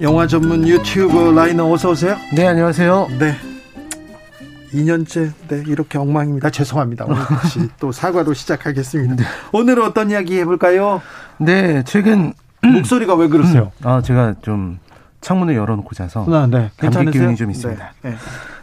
영화 0.00 0.26
전문 0.26 0.68
유튜버 0.68 1.32
라이너 1.32 1.72
어서 1.72 1.90
오세요. 1.90 2.16
네, 2.36 2.46
안녕하세요. 2.46 3.08
네. 3.18 3.34
2년째 4.74 5.30
네 5.48 5.62
이렇게 5.66 5.96
엉망입니다. 5.96 6.50
죄송합니다. 6.50 7.06
오늘 7.06 7.22
다시 7.22 7.60
또 7.80 7.92
사과로 7.92 8.34
시작하겠습니다. 8.34 9.14
네. 9.16 9.24
오늘은 9.52 9.82
어떤 9.84 10.10
이야기 10.10 10.38
해볼까요? 10.40 11.00
네, 11.38 11.82
최근 11.86 12.34
목소리가 12.62 13.14
왜 13.14 13.28
그러세요? 13.28 13.70
음, 13.84 13.86
아 13.88 14.02
제가 14.02 14.34
좀 14.42 14.78
창문을 15.24 15.56
열어놓고 15.56 15.94
자서 15.94 16.24
아, 16.32 16.46
네. 16.46 16.70
감기 16.76 17.10
기운이 17.10 17.34
좀 17.34 17.50
있습니다. 17.50 17.92
네. 18.02 18.10
네. 18.10 18.16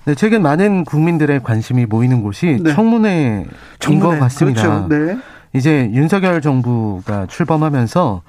네. 0.05 0.15
최근 0.15 0.41
많은 0.41 0.85
국민들의 0.85 1.41
관심이 1.43 1.85
모이는 1.85 2.21
곳이 2.21 2.59
네. 2.63 2.73
청문회인 2.73 3.49
청문회. 3.79 4.17
것 4.17 4.19
같습니다. 4.21 4.61
그렇죠. 4.61 4.87
네. 4.87 5.17
이제 5.53 5.89
윤석열 5.91 6.39
정부가 6.39 7.25
출범하면서 7.25 8.21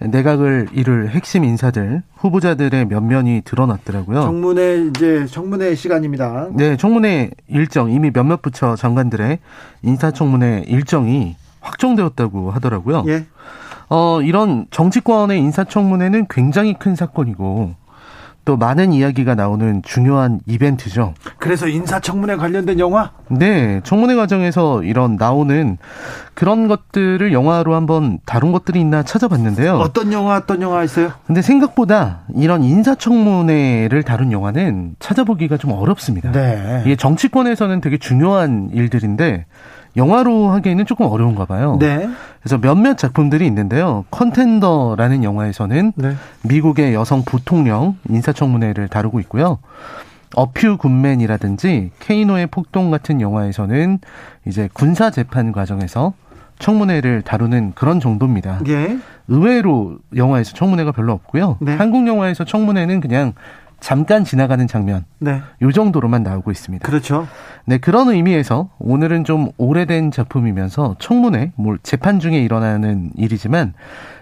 내각을 0.00 0.68
이룰 0.72 1.08
핵심 1.08 1.44
인사들 1.44 2.02
후보자들의 2.16 2.86
면면이 2.86 3.42
드러났더라고요. 3.46 4.20
청문회 4.20 4.88
이제 4.88 5.24
청문회 5.26 5.74
시간입니다. 5.74 6.48
네, 6.52 6.76
청문회 6.76 7.30
일정 7.48 7.90
이미 7.90 8.10
몇몇 8.10 8.42
부처 8.42 8.76
장관들의 8.76 9.38
인사청문회 9.82 10.64
일정이 10.66 11.36
확정되었다고 11.60 12.50
하더라고요. 12.50 13.04
예. 13.08 13.24
어, 13.88 14.20
이런 14.22 14.66
정치권의 14.70 15.38
인사청문회는 15.38 16.26
굉장히 16.28 16.74
큰 16.74 16.96
사건이고 16.96 17.74
또 18.46 18.56
많은 18.56 18.92
이야기가 18.92 19.34
나오는 19.34 19.82
중요한 19.82 20.38
이벤트죠. 20.46 21.14
그래서 21.38 21.66
인사청문회 21.66 22.36
관련된 22.36 22.78
영화? 22.78 23.10
네, 23.28 23.80
청문회 23.82 24.14
과정에서 24.14 24.84
이런 24.84 25.16
나오는 25.16 25.76
그런 26.34 26.68
것들을 26.68 27.32
영화로 27.32 27.74
한번 27.74 28.20
다룬 28.24 28.52
것들이 28.52 28.80
있나 28.80 29.02
찾아봤는데요. 29.02 29.74
어떤 29.74 30.12
영화, 30.12 30.36
어떤 30.36 30.62
영화 30.62 30.84
있어요? 30.84 31.10
근데 31.26 31.42
생각보다 31.42 32.20
이런 32.36 32.62
인사청문회를 32.62 34.04
다룬 34.04 34.30
영화는 34.30 34.94
찾아보기가 35.00 35.56
좀 35.56 35.72
어렵습니다. 35.72 36.30
네. 36.30 36.82
이게 36.86 36.94
정치권에서는 36.94 37.80
되게 37.80 37.98
중요한 37.98 38.70
일들인데 38.72 39.46
영화로 39.96 40.50
하기에는 40.50 40.86
조금 40.86 41.06
어려운가 41.06 41.46
봐요. 41.46 41.76
네. 41.80 42.08
그래서 42.40 42.58
몇몇 42.58 42.98
작품들이 42.98 43.46
있는데요. 43.46 44.04
컨텐더라는 44.10 45.24
영화에서는 45.24 45.92
네. 45.96 46.14
미국의 46.42 46.94
여성 46.94 47.24
부통령 47.24 47.96
인사청문회를 48.08 48.88
다루고 48.88 49.20
있고요. 49.20 49.58
어퓨 50.34 50.76
굿맨이라든지 50.76 51.92
케이노의 52.00 52.48
폭동 52.48 52.90
같은 52.90 53.20
영화에서는 53.20 53.98
이제 54.46 54.68
군사 54.72 55.10
재판 55.10 55.52
과정에서 55.52 56.12
청문회를 56.58 57.22
다루는 57.22 57.72
그런 57.74 58.00
정도입니다. 58.00 58.60
예. 58.68 58.98
의외로 59.28 59.98
영화에서 60.14 60.52
청문회가 60.54 60.92
별로 60.92 61.12
없고요. 61.12 61.58
네. 61.60 61.74
한국 61.74 62.06
영화에서 62.06 62.44
청문회는 62.44 63.00
그냥 63.00 63.34
잠깐 63.80 64.24
지나가는 64.24 64.66
장면. 64.66 65.04
네. 65.18 65.42
요 65.62 65.72
정도로만 65.72 66.22
나오고 66.22 66.50
있습니다. 66.50 66.86
그렇죠. 66.86 67.28
네, 67.66 67.78
그런 67.78 68.08
의미에서 68.08 68.70
오늘은 68.78 69.24
좀 69.24 69.50
오래된 69.58 70.10
작품이면서 70.10 70.96
청문회, 70.98 71.52
뭐 71.56 71.76
재판 71.82 72.18
중에 72.18 72.38
일어나는 72.38 73.10
일이지만 73.16 73.74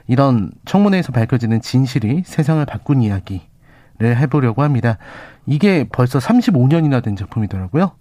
이런 0.06 0.50
청문회에서 0.64 1.12
밝혀지는 1.12 1.60
진실이 1.60 2.22
세상을 2.26 2.64
바꾼 2.66 3.00
이야기를 3.00 3.40
해보려고 4.02 4.62
합니다. 4.62 4.98
이게 5.46 5.86
벌써 5.90 6.18
35년이나 6.18 7.02
된 7.02 7.16
작품이더라고요. 7.16 7.92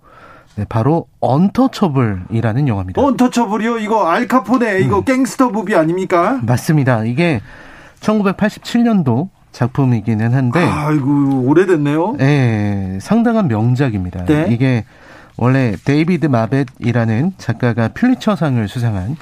네, 0.55 0.65
바로 0.69 1.07
언터처블이라는 1.19 2.67
영화입니다. 2.67 3.01
언터처블이요? 3.01 3.79
이거 3.79 4.07
알카포네, 4.07 4.81
이거 4.81 4.99
음. 4.99 5.03
갱스터 5.03 5.49
무비 5.49 5.75
아닙니까? 5.75 6.39
맞습니다. 6.43 7.05
이게 7.05 7.41
1987년도 8.01 9.29
작품이기는 9.53 10.33
한데. 10.33 10.59
아이고, 10.59 11.43
오래됐네요. 11.45 12.15
네, 12.17 12.97
상당한 13.01 13.47
명작입니다. 13.47 14.25
네? 14.25 14.47
이게 14.49 14.83
원래 15.37 15.75
데이비드 15.85 16.25
마멧이라는 16.27 17.33
작가가 17.37 17.87
퓰리처상을 17.87 18.67
수상한 18.67 19.15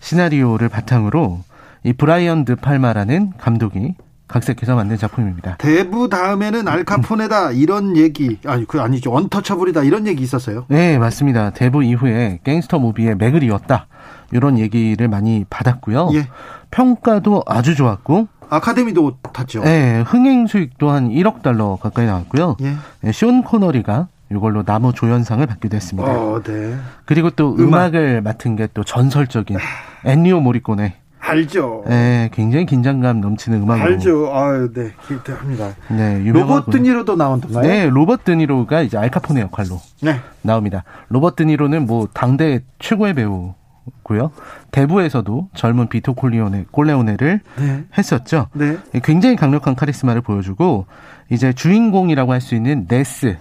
시나리오를 0.00 0.68
바탕으로 0.68 1.40
이 1.84 1.92
브라이언 1.92 2.44
드 2.44 2.56
팔마라는 2.56 3.32
감독이 3.38 3.94
각색해서 4.28 4.74
만든 4.76 4.98
작품입니다. 4.98 5.56
대부 5.58 6.08
다음에는 6.08 6.68
알카포네다 6.68 7.52
이런 7.52 7.96
얘기 7.96 8.38
아니 8.44 8.66
그 8.66 8.80
아니죠 8.80 9.12
언터처블이다 9.14 9.84
이런 9.84 10.06
얘기 10.06 10.22
있었어요. 10.22 10.66
네 10.68 10.98
맞습니다. 10.98 11.50
대부 11.50 11.82
이후에 11.82 12.40
gangster 12.44 12.78
movie의 12.78 13.16
맥을 13.16 13.42
이었다 13.42 13.86
이런 14.30 14.58
얘기를 14.58 15.08
많이 15.08 15.46
받았고요. 15.48 16.10
예. 16.12 16.28
평가도 16.70 17.44
아주 17.46 17.74
좋았고 17.74 18.28
아카데미도 18.50 19.18
탔죠. 19.32 19.62
네, 19.64 20.00
흥행 20.06 20.46
수익도 20.46 20.90
한 20.90 21.10
1억 21.10 21.42
달러 21.42 21.76
가까이 21.80 22.06
나왔고요. 22.06 22.56
예. 22.62 22.74
네, 23.02 23.12
숀 23.12 23.28
코너리가 23.42 24.08
이걸로 24.30 24.62
남우조연상을 24.62 25.44
받기도 25.46 25.76
했습니다. 25.76 26.10
어, 26.10 26.40
네. 26.42 26.76
그리고 27.04 27.30
또 27.30 27.54
음악. 27.58 27.94
을 27.94 28.20
맡은 28.20 28.56
게 28.56 28.68
또 28.74 28.84
전설적인 28.84 29.56
엔니오 30.04 30.40
모리코네. 30.40 30.96
알죠. 31.20 31.84
네, 31.86 32.28
굉장히 32.32 32.64
긴장감 32.64 33.20
넘치는 33.20 33.62
음악으로. 33.62 33.84
알죠. 33.84 34.30
아유, 34.34 34.72
네, 34.72 34.92
기대합니다. 35.06 35.70
네, 35.90 36.22
로버트 36.24 36.70
드니로도 36.70 37.16
나오던가요? 37.16 37.62
네, 37.66 37.88
로버트 37.88 38.24
드니로가 38.24 38.82
이제 38.82 38.96
알카포네 38.96 39.40
역할로 39.40 39.80
네. 40.02 40.20
나옵니다. 40.42 40.84
로버트 41.08 41.36
드니로는 41.36 41.86
뭐 41.86 42.08
당대 42.14 42.60
최고의 42.78 43.14
배우 43.14 43.54
고요. 44.02 44.30
대부에서도 44.70 45.48
젊은 45.54 45.88
비토 45.88 46.14
콜리오네, 46.14 46.66
콜레오네를 46.70 47.40
네. 47.58 47.84
했었죠. 47.96 48.48
네. 48.52 48.76
굉장히 49.02 49.36
강력한 49.36 49.74
카리스마를 49.74 50.20
보여주고 50.22 50.86
이제 51.30 51.52
주인공이라고 51.52 52.32
할 52.32 52.40
수 52.40 52.54
있는 52.54 52.86
네스, 52.88 53.36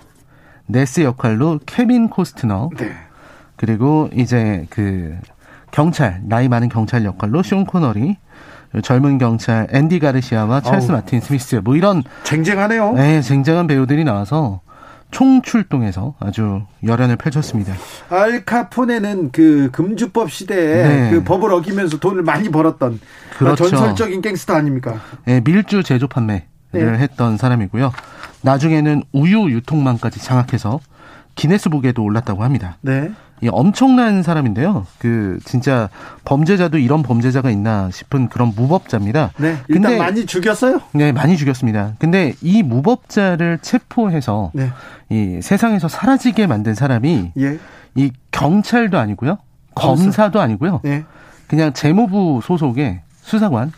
네스 0.67 1.01
역할로 1.01 1.59
케빈 1.65 2.09
코스트너. 2.09 2.69
네. 2.77 2.91
그리고 3.55 4.09
이제 4.13 4.65
그 4.69 5.15
경찰 5.71 6.21
나이 6.23 6.47
많은 6.47 6.69
경찰 6.69 7.03
역할로 7.05 7.43
숀 7.43 7.63
코너리 7.65 8.17
젊은 8.83 9.17
경찰 9.17 9.67
앤디 9.71 9.99
가르시아와 9.99 10.61
찰스 10.61 10.91
어우. 10.91 10.97
마틴 10.97 11.19
스미스 11.21 11.55
뭐 11.63 11.75
이런 11.75 12.03
쟁쟁하네요. 12.23 12.93
네, 12.93 13.21
쟁쟁한 13.21 13.65
배우들이 13.67 14.03
나와서 14.03 14.61
총 15.11 15.41
출동해서 15.41 16.15
아주 16.19 16.63
열연을 16.83 17.15
펼쳤습니다. 17.15 17.73
알카포네는 18.09 19.31
그 19.31 19.69
금주법 19.71 20.31
시대에 20.31 20.87
네. 20.87 21.09
그 21.11 21.23
법을 21.23 21.51
어기면서 21.53 21.99
돈을 21.99 22.23
많이 22.23 22.49
벌었던 22.49 22.99
그렇죠. 23.37 23.69
전설적인 23.69 24.21
갱스터 24.21 24.53
아닙니까? 24.53 24.99
네, 25.25 25.41
밀주 25.41 25.83
제조 25.83 26.07
판매를 26.07 26.43
네. 26.71 26.81
했던 26.81 27.37
사람이고요. 27.37 27.91
나중에는 28.41 29.03
우유 29.13 29.49
유통망까지 29.49 30.19
장악해서 30.19 30.79
기네스북에도 31.35 32.03
올랐다고 32.03 32.43
합니다. 32.43 32.77
네. 32.81 33.11
이 33.41 33.49
엄청난 33.51 34.23
사람인데요. 34.23 34.87
그 34.97 35.39
진짜 35.45 35.89
범죄자도 36.25 36.79
이런 36.79 37.03
범죄자가 37.03 37.51
있나 37.51 37.89
싶은 37.91 38.29
그런 38.29 38.53
무법자입니다. 38.55 39.31
네. 39.37 39.57
일단 39.67 39.83
근데 39.83 39.97
많이 39.97 40.25
죽였어요? 40.25 40.81
네, 40.93 41.11
많이 41.11 41.37
죽였습니다. 41.37 41.93
근데 41.99 42.33
이 42.41 42.63
무법자를 42.63 43.59
체포해서 43.61 44.51
네. 44.53 44.71
이 45.09 45.39
세상에서 45.41 45.87
사라지게 45.87 46.47
만든 46.47 46.73
사람이 46.73 47.33
예. 47.37 47.59
이 47.95 48.11
경찰도 48.31 48.97
아니고요. 48.97 49.37
검사도 49.75 50.41
아니고요. 50.41 50.81
네. 50.83 51.05
그냥 51.47 51.73
재무부 51.73 52.41
소속의 52.43 53.01
수사관. 53.21 53.71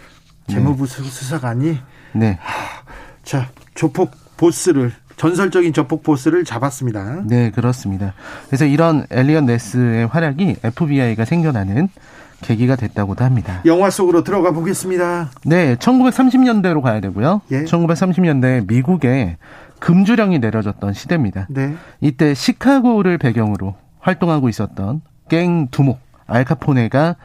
재무부 0.48 0.88
네. 0.88 1.02
수사관이 1.02 1.78
네. 2.14 2.38
하, 2.42 2.84
자, 3.24 3.50
조폭 3.76 4.12
보스를 4.38 4.94
전설적인 5.20 5.74
저폭 5.74 6.02
보스를 6.02 6.46
잡았습니다. 6.46 7.24
네, 7.26 7.52
그렇습니다. 7.52 8.14
그래서 8.48 8.66
이런 8.66 9.06
엘리언 9.12 9.48
네스의 9.48 10.08
활약이 10.08 10.56
FBI가 10.64 11.26
생겨나는 11.26 11.90
계기가 12.42 12.78
됐다고도 12.78 13.26
합니다. 13.26 13.62
영화 13.66 13.90
속으로 13.90 14.24
들어가 14.24 14.52
보겠습니다. 14.52 15.32
네, 15.44 15.76
1930년대로 15.76 16.82
가야 16.82 17.02
되고요. 17.02 17.42
예. 17.52 17.66
1930년대 17.66 18.66
미국에 18.66 19.36
금주령이 19.80 20.40
내려졌던 20.40 20.94
시대입니다. 20.94 21.48
네. 21.50 21.76
이때 22.00 22.34
시카고를 22.34 23.18
배경으로 23.18 23.76
활동하고 24.00 24.48
있었던 24.48 25.02
갱 25.28 25.68
두목 25.70 26.00
알카포네가 26.28 27.18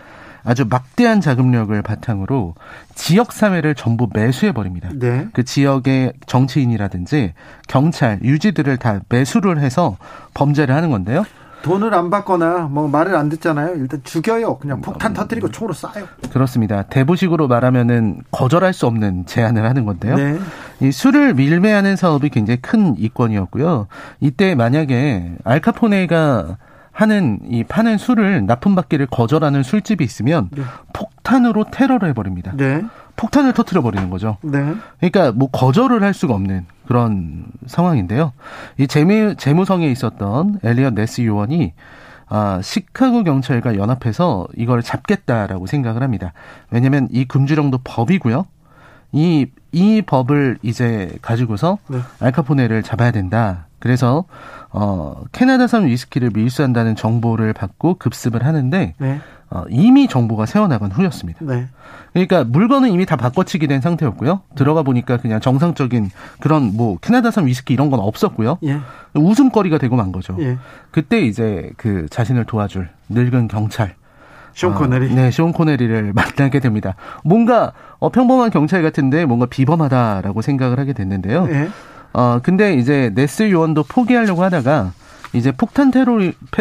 아주 0.45 0.67
막대한 0.69 1.21
자금력을 1.21 1.81
바탕으로 1.83 2.55
지역 2.95 3.33
사회를 3.33 3.75
전부 3.75 4.09
매수해 4.13 4.53
버립니다. 4.53 4.91
네. 4.93 5.27
그 5.33 5.45
지역의 5.45 6.13
정치인이라든지 6.27 7.33
경찰, 7.67 8.21
유지들을 8.23 8.77
다 8.77 9.01
매수를 9.09 9.59
해서 9.59 9.97
범죄를 10.35 10.75
하는 10.75 10.91
건데요. 10.91 11.25
돈을 11.63 11.95
안 11.95 12.11
받거나 12.11 12.69
뭐 12.71 12.89
말을 12.89 13.17
안 13.17 13.31
듣잖아요. 13.31 13.77
일단 13.77 14.03
죽여요. 14.05 14.59
그냥 14.59 14.83
폭탄 14.83 15.13
음, 15.13 15.15
터뜨리고 15.15 15.51
총으로 15.51 15.73
쏴요. 15.73 16.07
그렇습니다. 16.31 16.83
대부식으로 16.83 17.49
말하면은 17.49 18.21
거절할 18.33 18.75
수 18.75 18.87
없는 18.87 19.25
제안을 19.25 19.65
하는 19.65 19.87
건데요. 19.87 20.15
네. 20.17 20.39
이 20.81 20.93
술을 20.93 21.33
밀매하는 21.33 21.97
사업이 21.97 22.29
굉장히 22.29 22.61
큰 22.61 22.95
이권이었고요. 22.99 23.87
이때 24.21 24.55
만약에 24.55 25.37
알카포네가 25.43 26.59
하는 26.95 27.41
이 27.51 27.65
파는 27.65 27.99
술을 27.99 28.47
납품받기를 28.47 29.07
거절하는 29.07 29.65
술집이 29.65 30.03
있으면 30.05 30.49
네. 30.53 30.63
폭탄으로 30.93 31.65
테러를 31.71 32.09
해버립니다. 32.11 32.53
네. 32.57 32.83
폭탄을 33.17 33.53
터트려 33.53 33.83
버리는 33.83 34.09
거죠. 34.11 34.39
네. 34.43 34.75
그러니까 35.01 35.33
뭐 35.33 35.51
거절을 35.51 36.03
할 36.05 36.15
수가 36.15 36.35
없는 36.35 36.67
그런 36.87 37.47
상황인데요. 37.67 38.33
이 38.79 38.87
재무 38.87 39.35
재무성에 39.35 39.89
있었던 39.89 40.61
엘리엇 40.63 40.95
네스 40.95 41.23
요원이 41.23 41.73
아, 42.29 42.61
시카고 42.63 43.25
경찰과 43.25 43.77
연합해서 43.77 44.47
이걸 44.57 44.83
잡겠다라고 44.83 45.67
생각을 45.67 46.03
합니다. 46.03 46.33
왜냐하면 46.71 47.09
이 47.11 47.25
금주령도 47.25 47.81
법이고요. 47.83 48.47
이, 49.13 49.47
이 49.73 50.03
법을 50.03 50.59
이제 50.63 51.17
가지고서 51.23 51.79
네. 51.89 51.99
알카포네를 52.21 52.83
잡아야 52.85 53.11
된다. 53.11 53.67
그래서 53.85 54.25
어, 54.71 55.25
캐나다산 55.33 55.87
위스키를 55.87 56.31
밀수한다는 56.33 56.97
정보를 56.97 57.53
받고 57.53 57.97
급습을 57.99 58.47
하는데 58.47 58.95
네. 58.97 59.21
어, 59.51 59.65
이미 59.69 60.09
정보가 60.09 60.47
새어나간 60.47 60.91
후였습니다. 60.91 61.41
네. 61.45 61.69
그러니까 62.15 62.45
물건은 62.45 62.89
이미 62.89 63.05
다 63.05 63.17
바꿔치기 63.17 63.67
된 63.67 63.83
상태였고요. 63.83 64.41
들어가 64.55 64.83
보니까 64.83 65.19
그냥 65.19 65.39
정상적인 65.39 66.11
그런 66.41 66.75
뭐 66.75 66.97
캐나다산 66.97 67.45
위스키 67.47 67.75
이런 67.75 67.91
건 67.91 68.01
없었고요. 68.01 68.57
예. 68.65 68.81
웃음거리가 69.13 69.77
되고 69.77 69.97
만 69.97 70.13
거죠. 70.13 70.35
예. 70.41 70.57
그때 70.91 71.21
이제 71.21 71.71
그 71.77 72.07
자신을 72.09 72.47
도와줄 72.47 72.89
늙은 73.11 73.49
경찰 73.49 73.97
쇼 74.55 74.73
코네리. 74.73 75.13
어, 75.13 75.15
네, 75.15 75.31
쇼 75.31 75.53
코네리를 75.53 76.15
만나게 76.17 76.61
됩니다. 76.61 76.95
뭔가 77.23 77.73
어, 77.99 78.09
평범한 78.09 78.49
경찰 78.49 78.83
같은데 78.83 79.27
뭔가 79.27 79.45
비범하다라고 79.45 80.41
생각을 80.41 80.79
하게 80.79 80.95
됐는데요. 80.95 81.47
예. 81.51 81.69
어, 82.15 82.41
근데 82.43 82.75
이제 82.75 83.11
네스 83.15 83.51
요원도 83.51 83.85
포기하려고 83.85 84.43
하다가 84.43 84.93
이제 85.35 85.51
폭탄 85.51 85.91
테러 85.91 86.19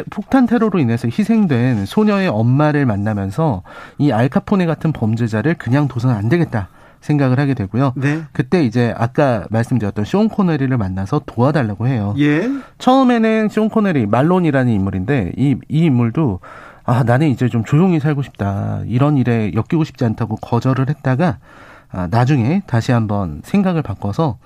폭탄 0.10 0.48
테러로 0.48 0.80
인해서 0.80 1.08
희생된 1.08 1.86
소녀의 1.86 2.28
엄마를 2.28 2.86
만나면서 2.86 3.62
이 4.00 4.12
알카포네 4.12 4.66
같은 4.66 4.92
범죄자를 4.92 5.54
그냥 5.56 5.88
둬서는 5.88 6.16
안 6.16 6.28
되겠다. 6.28 6.70
생각을 7.02 7.38
하게 7.38 7.54
되고요. 7.54 7.92
네. 7.98 8.22
그때 8.32 8.64
이제 8.64 8.94
아까 8.98 9.46
말씀드렸던 9.50 10.06
쇼 10.06 10.26
코네리를 10.30 10.76
만나서 10.76 11.24
도와달라고 11.26 11.88
해요. 11.88 12.16
예. 12.18 12.50
처음에는 12.78 13.50
쇼 13.50 13.68
코네리 13.68 14.06
말론이라는 14.06 14.72
인물인데 14.72 15.34
이, 15.36 15.58
이 15.68 15.80
인물도 15.80 16.40
아 16.86 17.04
나는 17.04 17.28
이제 17.28 17.50
좀 17.50 17.66
조용히 17.66 18.00
살고 18.00 18.24
싶다 18.24 18.84
이런 18.86 19.18
일에 19.18 19.52
엮이고 19.54 19.84
싶지 19.84 20.06
않다고 20.06 20.38
거절을 20.38 20.88
했다가 20.90 21.40
아, 21.92 22.08
나중에 22.10 22.64
다시 22.68 22.94
한번 22.94 23.42
생각을 23.44 23.82
바꿔서 23.82 24.38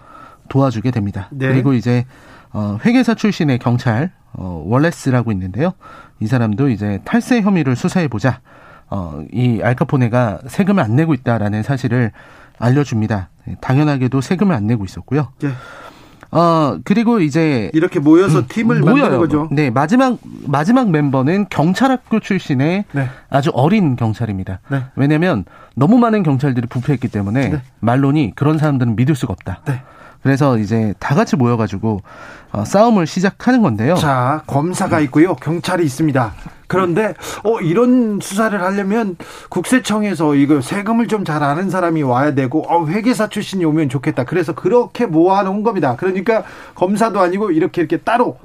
도와주게 0.49 0.91
됩니다. 0.91 1.27
네. 1.31 1.47
그리고 1.47 1.73
이제 1.73 2.05
어, 2.51 2.77
회계사 2.85 3.13
출신의 3.13 3.59
경찰 3.59 4.11
어, 4.33 4.63
월레스라고 4.65 5.31
있는데요. 5.31 5.73
이 6.19 6.27
사람도 6.27 6.69
이제 6.69 6.99
탈세 7.05 7.41
혐의를 7.41 7.75
수사해 7.75 8.07
보자. 8.07 8.41
어, 8.89 9.23
이 9.31 9.61
알카포네가 9.61 10.39
세금을 10.47 10.83
안 10.83 10.95
내고 10.95 11.13
있다라는 11.13 11.63
사실을 11.63 12.11
알려줍니다. 12.59 13.29
네, 13.45 13.55
당연하게도 13.61 14.21
세금을 14.21 14.55
안 14.55 14.65
내고 14.67 14.85
있었고요. 14.85 15.29
네. 15.39 15.49
어 16.29 16.77
그리고 16.83 17.21
이제 17.21 17.71
이렇게 17.73 17.99
모여서 18.01 18.39
음, 18.39 18.45
팀을 18.49 18.81
모여요. 18.81 18.95
만드는 18.95 19.17
거죠. 19.19 19.47
네 19.49 19.69
마지막 19.69 20.17
마지막 20.45 20.89
멤버는 20.89 21.45
경찰학교 21.49 22.19
출신의 22.19 22.83
네. 22.91 23.09
아주 23.29 23.49
어린 23.53 23.95
경찰입니다. 23.95 24.59
네. 24.69 24.83
왜냐하면 24.97 25.45
너무 25.75 25.97
많은 25.97 26.23
경찰들이 26.23 26.67
부패했기 26.67 27.07
때문에 27.07 27.49
네. 27.49 27.61
말론이 27.79 28.33
그런 28.35 28.57
사람들은 28.57 28.97
믿을 28.97 29.15
수가 29.15 29.31
없다. 29.31 29.61
네. 30.27 30.37
그래서 30.37 30.57
이제 30.57 30.93
다 30.99 31.15
같이 31.15 31.35
모여가지고 31.35 32.01
어, 32.51 32.65
싸움을 32.65 33.07
시작하는 33.07 33.61
건데요. 33.61 33.95
자, 33.95 34.43
검사가 34.47 34.99
있고요, 35.01 35.35
경찰이 35.35 35.83
있습니다. 35.85 36.33
그런데 36.67 37.13
어 37.45 37.59
이런 37.61 38.19
수사를 38.21 38.61
하려면 38.61 39.15
국세청에서 39.49 40.35
이거 40.35 40.59
세금을 40.61 41.07
좀 41.07 41.23
잘 41.23 41.41
아는 41.43 41.69
사람이 41.69 42.03
와야 42.03 42.33
되고 42.35 42.63
어 42.69 42.85
회계사 42.87 43.27
출신이 43.27 43.65
오면 43.65 43.89
좋겠다. 43.89 44.23
그래서 44.25 44.53
그렇게 44.53 45.05
모아놓은 45.05 45.63
겁니다. 45.63 45.95
그러니까 45.97 46.43
검사도 46.75 47.19
아니고 47.19 47.51
이렇게 47.51 47.81
이렇게 47.81 47.97
따로 47.97 48.37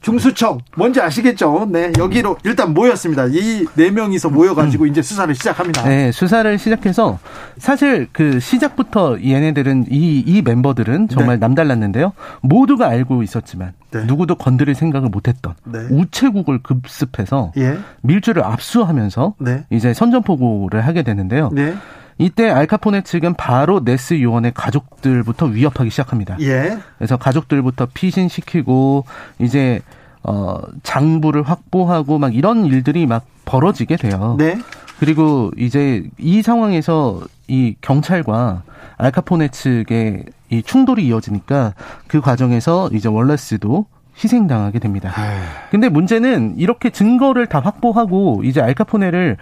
중수청 0.00 0.58
뭔지 0.76 1.00
아시겠죠? 1.00 1.68
네 1.70 1.92
여기로 1.98 2.36
일단 2.44 2.74
모였습니다. 2.74 3.26
이 3.26 3.64
네 3.74 3.90
명이서 3.90 4.30
모여가지고 4.30 4.84
음. 4.84 4.88
이제 4.88 5.02
수사를 5.02 5.34
시작합니다. 5.34 5.82
네 5.88 6.10
수사를 6.12 6.58
시작해서 6.58 7.18
사실 7.58 8.08
그 8.12 8.40
시작부터 8.40 9.18
얘네들은 9.22 9.86
이 9.90 10.24
이 10.26 10.42
멤버들은 10.42 11.08
정말 11.08 11.36
네. 11.36 11.40
남달랐는데요. 11.46 12.12
모두가 12.42 12.88
알고 12.88 13.22
있었지만 13.22 13.72
네. 13.90 14.04
누구도 14.04 14.34
건드릴 14.34 14.74
생각을 14.74 15.08
못했던 15.08 15.54
네. 15.64 15.78
우체국을 15.90 16.62
급습해서 16.62 17.52
예. 17.56 17.78
밀주를 18.02 18.44
압수하면서 18.44 19.34
네. 19.38 19.64
이제 19.70 19.94
선전포고를 19.94 20.86
하게 20.86 21.02
되는데요. 21.02 21.50
네. 22.18 22.24
이때 22.24 22.50
알카포네 22.50 23.02
측은 23.02 23.34
바로 23.34 23.80
네스 23.84 24.20
요원의 24.20 24.52
가족들부터 24.54 25.46
위협하기 25.46 25.90
시작합니다. 25.90 26.36
예. 26.40 26.78
그래서 26.98 27.16
가족들부터 27.16 27.88
피신시키고 27.94 29.04
이제 29.38 29.80
어 30.22 30.60
장부를 30.82 31.42
확보하고 31.42 32.18
막 32.18 32.34
이런 32.34 32.66
일들이 32.66 33.06
막 33.06 33.24
벌어지게 33.44 33.96
돼요. 33.96 34.36
네. 34.38 34.58
그리고 34.98 35.52
이제 35.56 36.04
이 36.18 36.42
상황에서 36.42 37.20
이 37.46 37.76
경찰과 37.80 38.62
알카포네 38.96 39.48
측의 39.48 40.24
이 40.50 40.62
충돌이 40.62 41.06
이어지니까 41.06 41.74
그 42.08 42.20
과정에서 42.20 42.90
이제 42.92 43.08
월레스도 43.08 43.86
희생당하게 44.22 44.80
됩니다. 44.80 45.12
근데 45.70 45.88
문제는 45.88 46.54
이렇게 46.56 46.90
증거를 46.90 47.46
다 47.46 47.60
확보하고 47.60 48.42
이제 48.44 48.60
알카포네를 48.60 49.36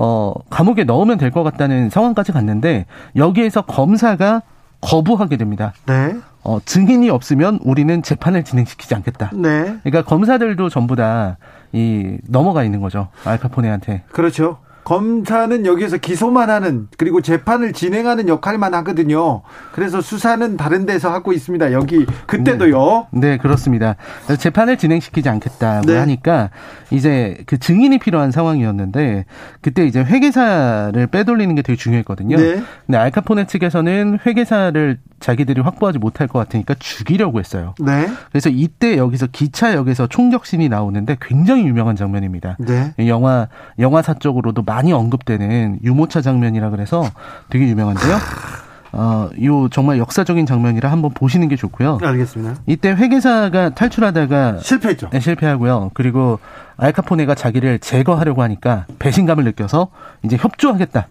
어 0.00 0.32
감옥에 0.48 0.84
넣으면 0.84 1.18
될 1.18 1.30
것 1.32 1.42
같다는 1.42 1.90
상황까지 1.90 2.32
갔는데 2.32 2.86
여기에서 3.16 3.62
검사가 3.62 4.42
거부하게 4.80 5.36
됩니다. 5.36 5.72
네. 5.86 6.14
어, 6.44 6.60
증인이 6.64 7.10
없으면 7.10 7.58
우리는 7.64 8.00
재판을 8.02 8.44
진행시키지 8.44 8.94
않겠다. 8.94 9.30
네. 9.34 9.76
그러니까 9.82 10.02
검사들도 10.04 10.68
전부 10.68 10.94
다 10.96 11.36
이 11.72 12.16
넘어가 12.26 12.64
있는 12.64 12.80
거죠. 12.80 13.08
알카포네한테. 13.26 14.04
그렇죠. 14.10 14.56
검사는 14.88 15.66
여기에서 15.66 15.98
기소만 15.98 16.48
하는 16.48 16.88
그리고 16.96 17.20
재판을 17.20 17.74
진행하는 17.74 18.26
역할만 18.26 18.72
하거든요. 18.72 19.42
그래서 19.72 20.00
수사는 20.00 20.56
다른 20.56 20.86
데서 20.86 21.12
하고 21.12 21.34
있습니다. 21.34 21.72
여기 21.72 22.06
그때도요. 22.26 23.08
네, 23.10 23.20
네 23.20 23.36
그렇습니다. 23.36 23.96
재판을 24.38 24.78
진행시키지 24.78 25.28
않겠다고 25.28 25.88
네. 25.88 25.98
하니까 25.98 26.48
이제 26.90 27.36
그 27.44 27.58
증인이 27.58 27.98
필요한 27.98 28.30
상황이었는데 28.30 29.26
그때 29.60 29.84
이제 29.84 30.00
회계사를 30.02 31.06
빼돌리는 31.08 31.54
게 31.54 31.60
되게 31.60 31.76
중요했거든요. 31.76 32.38
네. 32.38 32.62
근데 32.86 32.96
알카포네 32.96 33.46
측에서는 33.46 34.20
회계사를 34.24 35.00
자기들이 35.20 35.60
확보하지 35.60 35.98
못할 35.98 36.28
것 36.28 36.38
같으니까 36.38 36.74
죽이려고 36.78 37.40
했어요. 37.40 37.74
네. 37.78 38.08
그래서 38.30 38.48
이때 38.48 38.96
여기서 38.96 39.26
기차역에서 39.26 40.06
총격신이 40.06 40.70
나오는데 40.70 41.18
굉장히 41.20 41.66
유명한 41.66 41.94
장면입니다. 41.94 42.56
네. 42.58 42.94
영화 43.06 43.48
영화사 43.78 44.14
쪽으로도 44.14 44.62
많이 44.78 44.92
언급되는 44.92 45.80
유모차 45.82 46.20
장면이라 46.20 46.70
그래서 46.70 47.04
되게 47.50 47.66
유명한데요. 47.66 48.16
어, 48.92 49.28
요 49.42 49.68
정말 49.70 49.98
역사적인 49.98 50.46
장면이라 50.46 50.90
한번 50.90 51.10
보시는 51.12 51.48
게 51.48 51.56
좋고요. 51.56 51.98
알겠습니다. 52.00 52.60
이때 52.66 52.90
회계사가 52.92 53.70
탈출하다가 53.70 54.60
실패했죠. 54.60 55.10
네, 55.10 55.18
실패하고요. 55.18 55.90
그리고 55.94 56.38
알카포네가 56.76 57.34
자기를 57.34 57.80
제거하려고 57.80 58.42
하니까 58.42 58.86
배신감을 59.00 59.42
느껴서 59.42 59.88
이제 60.22 60.36
협조하겠다. 60.36 61.08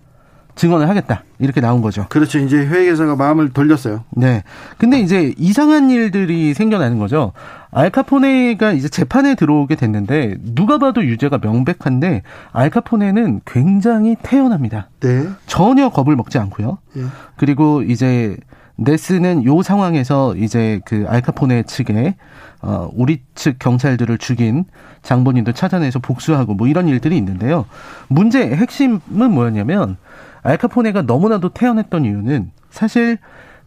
증언을 0.58 0.90
하겠다. 0.90 1.24
이렇게 1.40 1.62
나온 1.62 1.82
거죠. 1.82 2.08
그렇죠. 2.10 2.40
이제 2.40 2.58
회계사가 2.58 3.16
마음을 3.16 3.50
돌렸어요. 3.50 4.04
네. 4.10 4.44
근데 4.78 5.00
이제 5.00 5.34
이상한 5.38 5.90
일들이 5.90 6.54
생겨나는 6.54 7.00
거죠. 7.00 7.32
알카포네가 7.72 8.74
이제 8.74 8.90
재판에 8.90 9.36
들어오게 9.36 9.76
됐는데 9.76 10.36
누가 10.42 10.80
봐도 10.80 11.06
유죄가 11.06 11.40
명백한데 11.42 12.24
알카포네는 12.52 13.42
굉장히 13.46 14.18
태연합니다. 14.22 14.90
네. 15.00 15.28
전혀 15.46 15.90
겁을 15.90 16.16
먹지 16.16 16.40
않고요. 16.40 16.80
네. 16.94 17.04
그리고 17.38 17.84
이제 17.84 18.36
네스는 18.78 19.46
요 19.46 19.62
상황에서 19.62 20.36
이제 20.36 20.82
그 20.86 21.06
알카포네 21.08 21.64
측에 21.64 22.16
어 22.62 22.90
우리 22.94 23.22
측 23.36 23.60
경찰들을 23.60 24.18
죽인 24.18 24.66
장본인도 25.04 25.52
찾아내서 25.54 26.00
복수하고 26.00 26.54
뭐 26.54 26.68
이런 26.68 26.88
일들이 26.88 27.18
있는데요. 27.18 27.66
문제 28.08 28.50
핵심은 28.50 29.32
뭐였냐면 29.32 29.98
알카포네가 30.44 31.04
너무나도 31.04 31.50
태연했던 31.50 32.06
이유는 32.06 32.52
사실 32.70 33.18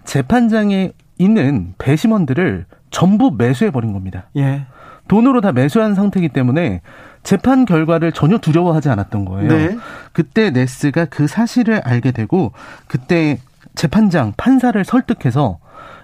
재판장에 0.05 0.93
있는 1.19 1.75
배심원들을 1.79 2.67
전부 2.91 3.31
매수해 3.37 3.71
버린 3.71 3.93
겁니다. 3.93 4.25
예. 4.37 4.67
돈으로 5.09 5.41
다 5.41 5.53
매수한 5.53 5.95
상태이기 5.95 6.31
때문에 6.31 6.83
재판 7.23 7.65
결과를 7.65 8.13
전혀 8.13 8.39
두려워하지 8.39 8.89
않았던 8.89 9.25
거예요. 9.25 9.49
네. 9.49 9.77
그때 10.13 10.51
네스가 10.51 11.07
그 11.07 11.27
사실을 11.27 11.81
알게 11.85 12.13
되고 12.13 12.53
그때 12.87 13.39
재판장 13.75 14.33
판사를 14.37 14.83
설득해서 14.85 15.59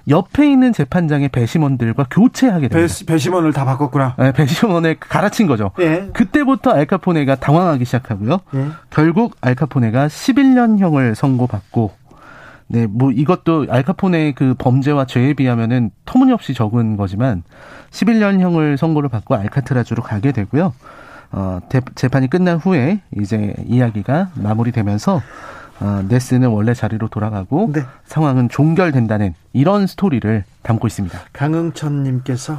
옆에 0.09 0.51
있는 0.51 0.73
재판장의 0.73 1.31
배심원들과 1.31 2.07
교체하게 2.11 2.69
됩니다. 2.69 2.95
배, 3.07 3.19
심원을 3.19 3.53
다 3.53 3.65
바꿨구나. 3.65 4.15
네, 4.19 4.33
배심원을 4.33 4.97
갈아친 5.01 5.47
거죠. 5.49 5.73
예. 5.81 6.11
그때부터 6.13 6.71
알카포네가 6.71 7.37
당황하기 7.37 7.85
시작하고요. 7.85 8.39
예. 8.55 8.69
결국 8.91 9.37
알카포네가 9.41 10.07
11년형을 10.07 11.15
선고받고 11.15 11.93
네, 12.69 12.87
뭐 12.87 13.11
이것도 13.11 13.67
알카포네의 13.69 14.35
그 14.35 14.55
범죄와 14.59 15.07
죄에 15.07 15.35
비하면은 15.35 15.91
터무니없이 16.05 16.55
적은 16.55 16.97
거지만 16.97 17.43
11년형을 17.91 18.77
선고를 18.77 19.09
받고 19.09 19.35
알카트라주로 19.35 20.03
가게 20.03 20.33
되고요. 20.33 20.73
어, 21.33 21.61
재판이 21.95 22.31
끝난 22.31 22.57
후에 22.59 23.01
이제 23.21 23.55
이야기가 23.67 24.31
마무리되면서 24.35 25.21
어, 25.81 26.03
네스는 26.09 26.49
원래 26.49 26.73
자리로 26.75 27.09
돌아가고 27.09 27.71
네. 27.73 27.83
상황은 28.07 28.49
종결된다는 28.49 29.35
이런 29.53 29.87
스토리를 29.87 30.45
담고 30.63 30.87
있습니다. 30.87 31.19
강흥천님께서 31.33 32.59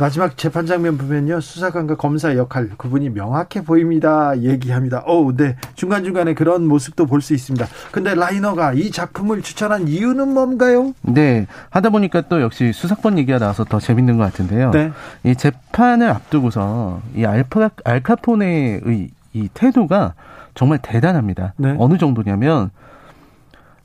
마지막 0.00 0.36
재판 0.36 0.64
장면 0.66 0.96
보면요 0.96 1.40
수사관과 1.40 1.96
검사 1.96 2.36
역할 2.36 2.70
그분이 2.76 3.10
명확해 3.10 3.64
보입니다 3.64 4.38
얘기합니다. 4.40 5.02
오, 5.06 5.34
네 5.36 5.56
중간 5.74 6.04
중간에 6.04 6.34
그런 6.34 6.66
모습도 6.66 7.06
볼 7.06 7.20
수 7.20 7.34
있습니다. 7.34 7.66
근데 7.90 8.14
라이너가 8.14 8.74
이 8.74 8.90
작품을 8.92 9.42
추천한 9.42 9.88
이유는 9.88 10.28
뭔가요? 10.32 10.94
네 11.02 11.46
하다 11.70 11.90
보니까 11.90 12.22
또 12.22 12.40
역시 12.40 12.72
수사권 12.72 13.18
얘기가 13.18 13.38
나와서 13.38 13.64
더 13.64 13.80
재밌는 13.80 14.18
것 14.18 14.24
같은데요. 14.24 14.70
네. 14.70 14.92
이 15.24 15.34
재판을 15.34 16.10
앞두고서 16.10 17.00
이 17.16 17.24
알파 17.24 17.70
알카포네의 17.84 19.10
이 19.34 19.48
태도가 19.52 20.14
정말 20.58 20.80
대단합니다. 20.82 21.54
네. 21.56 21.76
어느 21.78 21.98
정도냐면 21.98 22.70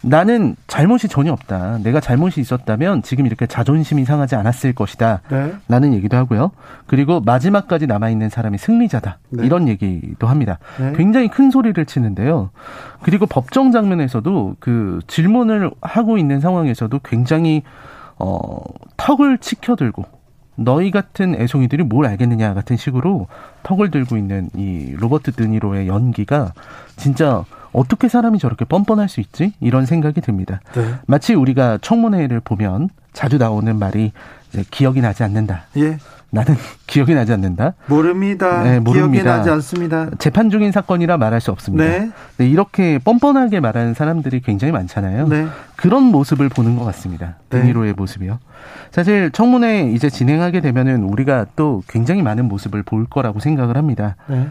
나는 0.01 0.55
잘못이 0.65 1.07
전혀 1.07 1.31
없다. 1.31 1.77
내가 1.83 1.99
잘못이 1.99 2.41
있었다면 2.41 3.03
지금 3.03 3.27
이렇게 3.27 3.45
자존심이 3.45 4.05
상하지 4.05 4.35
않았을 4.35 4.73
것이다. 4.73 5.21
네. 5.29 5.53
라는 5.67 5.93
얘기도 5.93 6.17
하고요. 6.17 6.49
그리고 6.87 7.21
마지막까지 7.21 7.85
남아있는 7.85 8.29
사람이 8.29 8.57
승리자다. 8.57 9.19
네. 9.29 9.45
이런 9.45 9.67
얘기도 9.67 10.25
합니다. 10.25 10.57
네. 10.79 10.93
굉장히 10.95 11.27
큰 11.27 11.51
소리를 11.51 11.85
치는데요. 11.85 12.49
그리고 13.03 13.27
법정 13.27 13.71
장면에서도 13.71 14.55
그 14.59 14.99
질문을 15.05 15.69
하고 15.79 16.17
있는 16.17 16.39
상황에서도 16.39 16.99
굉장히 17.03 17.61
어, 18.17 18.57
턱을 18.97 19.37
치켜들고 19.37 20.05
너희 20.55 20.91
같은 20.91 21.35
애송이들이 21.35 21.83
뭘 21.83 22.05
알겠느냐 22.05 22.53
같은 22.53 22.77
식으로 22.77 23.27
턱을 23.63 23.91
들고 23.91 24.17
있는 24.17 24.49
이 24.55 24.93
로버트 24.97 25.33
드니로의 25.33 25.87
연기가 25.87 26.53
진짜 26.95 27.43
어떻게 27.71 28.07
사람이 28.07 28.37
저렇게 28.37 28.65
뻔뻔할 28.65 29.09
수 29.09 29.19
있지? 29.19 29.53
이런 29.59 29.85
생각이 29.85 30.21
듭니다. 30.21 30.61
네. 30.73 30.95
마치 31.07 31.33
우리가 31.33 31.79
청문회를 31.81 32.39
보면 32.39 32.89
자주 33.13 33.37
나오는 33.37 33.77
말이 33.77 34.11
기억이 34.69 35.01
나지 35.01 35.23
않는다. 35.23 35.65
예. 35.77 35.97
나는 36.33 36.55
기억이 36.87 37.13
나지 37.13 37.31
않는다. 37.31 37.75
모릅니다. 37.85 38.63
네, 38.63 38.79
모릅니다. 38.79 39.23
기억이 39.23 39.23
나지 39.23 39.49
않습니다. 39.51 40.09
재판 40.17 40.49
중인 40.49 40.71
사건이라 40.71 41.17
말할 41.17 41.39
수 41.39 41.51
없습니다. 41.51 41.83
네. 41.85 42.09
네, 42.37 42.47
이렇게 42.49 42.97
뻔뻔하게 42.97 43.59
말하는 43.59 43.93
사람들이 43.93 44.41
굉장히 44.41 44.71
많잖아요. 44.71 45.27
네. 45.27 45.45
그런 45.75 46.03
모습을 46.05 46.49
보는 46.49 46.75
것 46.75 46.85
같습니다. 46.85 47.35
네. 47.51 47.61
드니로의 47.61 47.93
모습이요. 47.93 48.39
사실 48.89 49.29
청문회 49.31 49.91
이제 49.91 50.09
진행하게 50.09 50.61
되면은 50.61 51.03
우리가 51.03 51.45
또 51.55 51.83
굉장히 51.87 52.23
많은 52.23 52.45
모습을 52.47 52.81
볼 52.81 53.05
거라고 53.05 53.39
생각을 53.39 53.77
합니다. 53.77 54.15
네. 54.27 54.47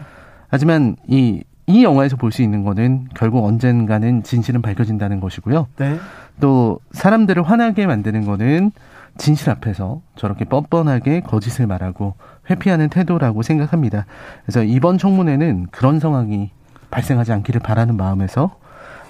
하지만 0.47 0.95
이, 1.07 1.43
이 1.67 1.83
영화에서 1.83 2.15
볼 2.15 2.31
수 2.31 2.41
있는 2.41 2.63
거는 2.63 3.07
결국 3.13 3.43
언젠가는 3.45 4.23
진실은 4.23 4.61
밝혀진다는 4.61 5.19
것이고요. 5.19 5.67
네. 5.77 5.97
또 6.39 6.79
사람들을 6.93 7.43
화나게 7.43 7.87
만드는 7.87 8.25
거는 8.25 8.71
진실 9.17 9.49
앞에서 9.51 10.01
저렇게 10.15 10.45
뻔뻔하게 10.45 11.21
거짓을 11.21 11.67
말하고 11.67 12.15
회피하는 12.49 12.89
태도라고 12.89 13.43
생각합니다. 13.43 14.05
그래서 14.45 14.63
이번 14.63 14.97
청문회는 14.97 15.67
그런 15.71 15.99
상황이 15.99 16.51
발생하지 16.91 17.31
않기를 17.33 17.61
바라는 17.61 17.95
마음에서 17.97 18.57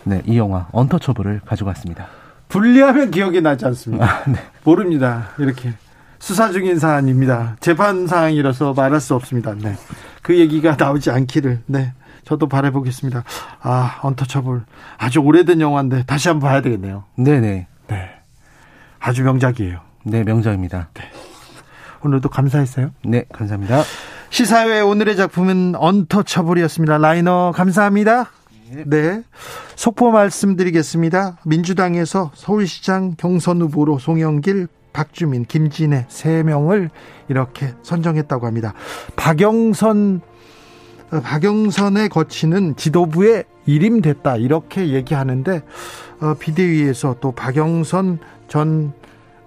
네, 0.03 0.21
이 0.25 0.37
영화 0.37 0.67
언터처블을 0.71 1.41
가져갔습니다. 1.45 2.07
분리하면 2.49 3.11
기억이 3.11 3.41
나지 3.41 3.65
않습니다. 3.65 4.05
아, 4.05 4.23
네. 4.29 4.35
모릅니다. 4.63 5.29
이렇게 5.39 5.73
수사 6.19 6.51
중인 6.51 6.77
사안입니다. 6.77 7.55
재판 7.59 8.07
사항이라서 8.07 8.73
말할 8.73 8.99
수 9.01 9.15
없습니다. 9.15 9.55
네. 9.55 9.75
그 10.21 10.37
얘기가 10.37 10.75
나오지 10.77 11.11
않기를 11.11 11.61
네. 11.65 11.93
저도 12.25 12.47
바라보겠습니다. 12.47 13.23
아, 13.61 13.99
언터처블. 14.01 14.63
아주 14.97 15.19
오래된 15.19 15.59
영화인데 15.61 16.03
다시 16.03 16.29
한번 16.29 16.49
봐야 16.49 16.61
되겠네요. 16.61 17.03
네네. 17.15 17.67
네. 17.87 18.09
아주 18.99 19.23
명작이에요. 19.23 19.79
네, 20.03 20.23
명작입니다. 20.23 20.89
네. 20.93 21.03
오늘도 22.03 22.29
감사했어요. 22.29 22.91
네, 23.05 23.25
감사합니다. 23.31 23.83
시사회 24.29 24.81
오늘의 24.81 25.15
작품은 25.15 25.75
언터처블이었습니다. 25.75 26.97
라이너 26.97 27.53
감사합니다. 27.55 28.29
네. 28.85 29.23
속보 29.75 30.11
말씀드리겠습니다. 30.11 31.37
민주당에서 31.45 32.31
서울시장 32.33 33.15
경선 33.17 33.61
후보로 33.61 33.99
송영길, 33.99 34.67
박주민, 34.91 35.45
김진애 35.45 36.05
세 36.09 36.43
명을 36.43 36.89
이렇게 37.29 37.73
선정했다고 37.83 38.45
합니다. 38.45 38.73
박영선 39.15 40.21
박영선의 41.23 42.09
거치는 42.09 42.75
지도부의 42.75 43.43
일임됐다 43.65 44.37
이렇게 44.37 44.89
얘기하는데 44.89 45.61
어, 46.21 46.33
비대위에서 46.39 47.17
또 47.21 47.31
박영선 47.31 48.19
전 48.47 48.93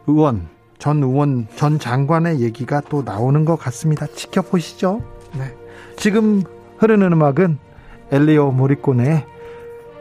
의원, 0.06 0.48
전 0.78 1.02
의원, 1.02 1.46
전 1.56 1.78
장관의 1.78 2.40
얘기가 2.40 2.82
또 2.88 3.02
나오는 3.02 3.44
것 3.44 3.56
같습니다. 3.56 4.06
지켜보시죠. 4.06 5.02
네. 5.34 5.54
지금 5.96 6.42
흐르는 6.78 7.12
음악은 7.12 7.58
엘리오 8.12 8.52
모리꼬네 8.52 9.26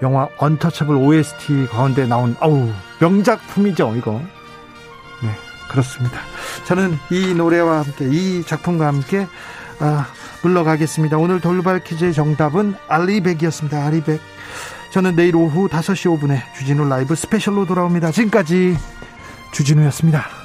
영화 0.01 0.27
언터처블 0.37 0.95
OST 0.95 1.67
가운데 1.67 2.05
나온 2.05 2.35
아우 2.39 2.69
명작품이죠 2.99 3.95
이거. 3.95 4.13
네 5.23 5.29
그렇습니다. 5.71 6.19
저는 6.65 6.97
이 7.11 7.33
노래와 7.33 7.83
함께 7.83 8.07
이 8.09 8.43
작품과 8.43 8.87
함께 8.87 9.25
아, 9.79 10.07
물러가겠습니다. 10.43 11.17
오늘 11.17 11.39
돌발 11.41 11.83
퀴즈의 11.83 12.13
정답은 12.13 12.75
알리백이었습니다. 12.87 13.85
알리백. 13.85 14.21
저는 14.91 15.15
내일 15.15 15.35
오후 15.35 15.67
5시 15.67 16.17
5분에 16.17 16.39
주진우 16.57 16.87
라이브 16.87 17.15
스페셜로 17.15 17.65
돌아옵니다. 17.65 18.11
지금까지 18.11 18.77
주진우였습니다. 19.55 20.44